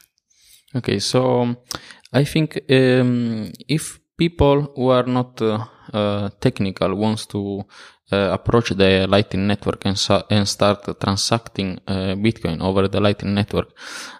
Okay, 0.74 0.98
so 0.98 1.54
I 2.12 2.24
think 2.24 2.58
um, 2.72 3.52
if 3.68 4.00
people 4.16 4.72
who 4.74 4.88
are 4.88 5.06
not 5.06 5.40
uh, 5.40 5.64
uh, 5.92 6.30
technical 6.40 6.96
wants 6.96 7.26
to 7.26 7.62
approach 8.12 8.70
the 8.70 9.06
Lightning 9.08 9.46
Network 9.46 9.84
and, 9.84 9.96
and 10.30 10.48
start 10.48 11.00
transacting 11.00 11.78
uh, 11.86 12.14
Bitcoin 12.16 12.60
over 12.60 12.88
the 12.88 13.00
Lightning 13.00 13.34
Network, 13.34 13.70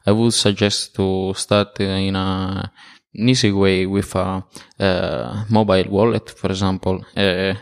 I 0.06 0.12
would 0.12 0.34
suggest 0.34 0.94
to 0.96 1.32
start 1.34 1.80
in 1.80 2.16
a 2.16 2.72
an 3.14 3.28
easy 3.28 3.52
way 3.52 3.84
with 3.86 4.14
a, 4.14 4.42
a, 4.78 5.44
mobile 5.50 5.84
wallet, 5.90 6.30
for 6.30 6.48
example, 6.48 7.04
uh, 7.16 7.54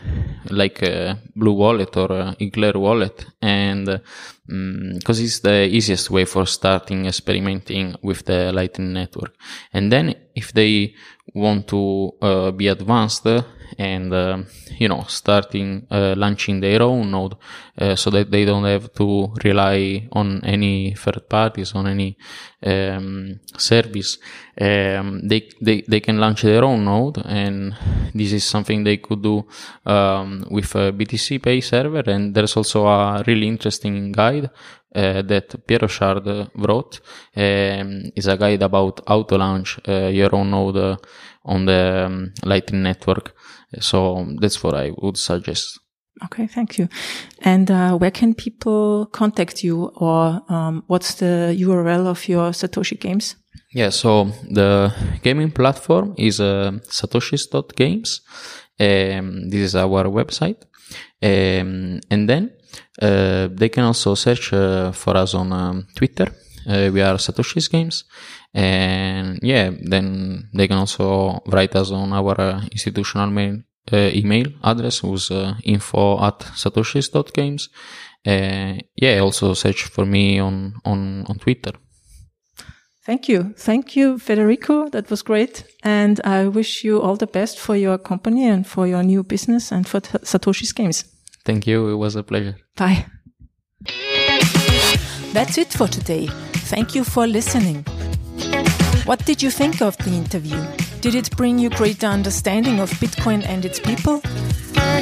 like 0.49 0.79
Blue 1.35 1.53
Wallet 1.53 1.97
or 1.97 2.35
Eclair 2.39 2.73
Wallet, 2.79 3.25
and 3.41 3.85
because 3.85 5.19
um, 5.19 5.25
it's 5.25 5.39
the 5.39 5.67
easiest 5.67 6.09
way 6.09 6.25
for 6.25 6.45
starting 6.45 7.05
experimenting 7.05 7.95
with 8.01 8.25
the 8.25 8.51
Lightning 8.53 8.93
Network. 8.93 9.35
And 9.73 9.91
then, 9.91 10.15
if 10.35 10.53
they 10.53 10.93
want 11.33 11.67
to 11.67 12.13
uh, 12.21 12.51
be 12.51 12.67
advanced, 12.67 13.27
and 13.77 14.13
uh, 14.13 14.37
you 14.77 14.87
know 14.87 15.03
starting 15.07 15.85
uh, 15.91 16.13
launching 16.17 16.59
their 16.59 16.81
own 16.81 17.11
node 17.11 17.35
uh, 17.77 17.95
so 17.95 18.09
that 18.09 18.31
they 18.31 18.45
don't 18.45 18.65
have 18.65 18.93
to 18.93 19.33
rely 19.43 20.07
on 20.11 20.43
any 20.43 20.93
third 20.93 21.27
parties 21.29 21.73
on 21.75 21.87
any 21.87 22.17
um, 22.65 23.39
service. 23.57 24.19
Um, 24.59 25.21
they, 25.27 25.49
they 25.61 25.81
they 25.87 25.99
can 25.99 26.19
launch 26.19 26.43
their 26.43 26.63
own 26.63 26.85
node 26.85 27.21
and 27.25 27.75
this 28.13 28.33
is 28.33 28.43
something 28.43 28.83
they 28.83 28.97
could 28.97 29.21
do 29.21 29.45
um, 29.85 30.45
with 30.49 30.75
a 30.75 30.91
BTCPay 30.91 31.63
Server. 31.63 32.03
And 32.05 32.35
there's 32.35 32.57
also 32.57 32.85
a 32.85 33.23
really 33.25 33.47
interesting 33.47 34.11
guide 34.11 34.49
uh, 34.93 35.21
that 35.21 35.65
Pierre 35.65 35.79
Rochard 35.79 36.49
wrote 36.55 36.99
um, 37.35 38.11
is 38.15 38.27
a 38.27 38.37
guide 38.37 38.61
about 38.61 39.01
how 39.07 39.23
to 39.23 39.37
launch 39.37 39.79
uh, 39.87 40.07
your 40.07 40.35
own 40.35 40.51
node 40.51 40.77
uh, 40.77 40.97
on 41.45 41.65
the 41.65 42.05
um, 42.05 42.33
Lightning 42.43 42.83
Network. 42.83 43.35
So 43.79 44.25
that's 44.39 44.63
what 44.63 44.75
I 44.75 44.91
would 44.97 45.17
suggest. 45.17 45.79
Okay, 46.25 46.45
thank 46.47 46.77
you. 46.77 46.87
And 47.39 47.71
uh, 47.71 47.97
where 47.97 48.11
can 48.11 48.35
people 48.35 49.07
contact 49.07 49.63
you, 49.63 49.85
or 49.95 50.41
um, 50.49 50.83
what's 50.87 51.15
the 51.15 51.55
URL 51.57 52.05
of 52.05 52.27
your 52.27 52.51
Satoshi 52.51 52.99
Games? 52.99 53.35
Yeah, 53.73 53.89
so 53.89 54.25
the 54.49 54.93
gaming 55.23 55.51
platform 55.51 56.13
is 56.17 56.39
uh, 56.39 56.71
satoshis.games. 56.89 58.21
Um, 58.79 59.49
this 59.49 59.61
is 59.61 59.75
our 59.75 60.05
website. 60.05 60.61
Um, 61.23 62.01
and 62.09 62.29
then 62.29 62.51
uh, 63.01 63.47
they 63.51 63.69
can 63.69 63.83
also 63.83 64.15
search 64.15 64.53
uh, 64.53 64.91
for 64.91 65.15
us 65.15 65.33
on 65.33 65.53
um, 65.53 65.87
Twitter. 65.95 66.27
Uh, 66.67 66.89
we 66.93 67.01
are 67.01 67.15
Satoshi's 67.15 67.67
Games. 67.67 68.03
And 68.53 69.39
yeah, 69.41 69.71
then 69.81 70.49
they 70.53 70.67
can 70.67 70.77
also 70.77 71.41
write 71.47 71.75
us 71.75 71.91
on 71.91 72.11
our 72.13 72.39
uh, 72.39 72.61
institutional 72.71 73.29
mail, 73.29 73.59
uh, 73.91 74.09
email 74.13 74.47
address, 74.63 74.99
who's 74.99 75.31
uh, 75.31 75.55
info 75.63 76.23
at 76.23 76.39
satoshis.games. 76.39 77.69
yeah, 78.25 79.19
also 79.19 79.53
search 79.53 79.83
for 79.83 80.05
me 80.05 80.39
on, 80.39 80.75
on, 80.83 81.25
on 81.27 81.37
Twitter. 81.37 81.73
Thank 83.03 83.27
you. 83.29 83.53
Thank 83.57 83.95
you, 83.95 84.19
Federico. 84.19 84.87
That 84.89 85.09
was 85.09 85.23
great. 85.23 85.63
And 85.83 86.21
I 86.23 86.47
wish 86.47 86.83
you 86.83 87.01
all 87.01 87.15
the 87.15 87.25
best 87.25 87.59
for 87.59 87.75
your 87.75 87.97
company 87.97 88.47
and 88.47 88.65
for 88.65 88.85
your 88.85 89.01
new 89.01 89.23
business 89.23 89.71
and 89.71 89.87
for 89.87 90.01
Satoshi's 90.01 90.71
Games. 90.71 91.05
Thank 91.43 91.65
you. 91.65 91.89
It 91.89 91.95
was 91.95 92.15
a 92.15 92.21
pleasure. 92.21 92.57
Bye. 92.75 93.05
That's 95.33 95.57
it 95.57 95.73
for 95.73 95.87
today. 95.87 96.27
Thank 96.69 96.93
you 96.93 97.03
for 97.03 97.25
listening. 97.25 97.85
What 99.05 99.25
did 99.25 99.41
you 99.41 99.49
think 99.49 99.81
of 99.81 99.97
the 99.97 100.11
interview? 100.11 100.63
Did 101.01 101.15
it 101.15 101.35
bring 101.35 101.57
you 101.57 101.69
greater 101.71 102.05
understanding 102.05 102.79
of 102.79 102.91
Bitcoin 102.91 103.43
and 103.45 103.65
its 103.65 103.79
people? 103.79 104.21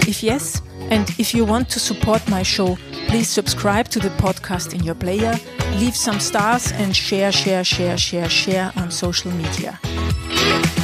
If 0.07 0.23
yes, 0.23 0.62
and 0.89 1.09
if 1.19 1.33
you 1.35 1.43
want 1.43 1.69
to 1.71 1.79
support 1.79 2.27
my 2.29 2.41
show, 2.41 2.77
please 3.07 3.27
subscribe 3.27 3.89
to 3.89 3.99
the 3.99 4.09
podcast 4.12 4.73
in 4.73 4.83
your 4.83 4.95
player, 4.95 5.35
leave 5.75 5.95
some 5.95 6.19
stars, 6.19 6.71
and 6.71 6.95
share, 6.95 7.31
share, 7.31 7.63
share, 7.65 7.97
share, 7.97 8.29
share 8.29 8.71
on 8.77 8.89
social 8.89 9.31
media. 9.31 9.77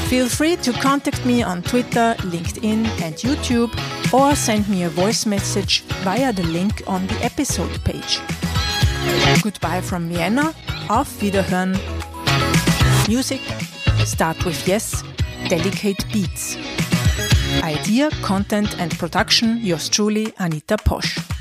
Feel 0.10 0.28
free 0.28 0.58
to 0.58 0.74
contact 0.74 1.26
me 1.26 1.42
on 1.42 1.64
Twitter, 1.64 2.16
LinkedIn, 2.20 2.86
and 3.02 3.16
YouTube, 3.16 3.74
or 4.14 4.36
send 4.36 4.68
me 4.68 4.84
a 4.84 4.90
voice 4.90 5.26
message 5.26 5.82
via 6.04 6.34
the 6.34 6.44
link 6.44 6.84
on 6.86 7.08
the 7.08 7.24
episode 7.24 7.82
page. 7.86 8.20
Goodbye 9.42 9.82
from 9.82 10.10
Vienna. 10.10 10.54
Auf 10.90 11.22
Wiederhören. 11.22 11.95
Music 13.08 13.42
Start 14.04 14.46
with 14.46 14.68
Yes, 14.68 15.04
Delicate 15.48 16.04
Beats. 16.12 16.58
Idea, 17.62 18.10
content 18.24 18.80
and 18.80 18.98
production, 18.98 19.60
yours 19.64 19.90
truly, 19.90 20.34
Anita 20.40 20.76
Posch. 20.78 21.35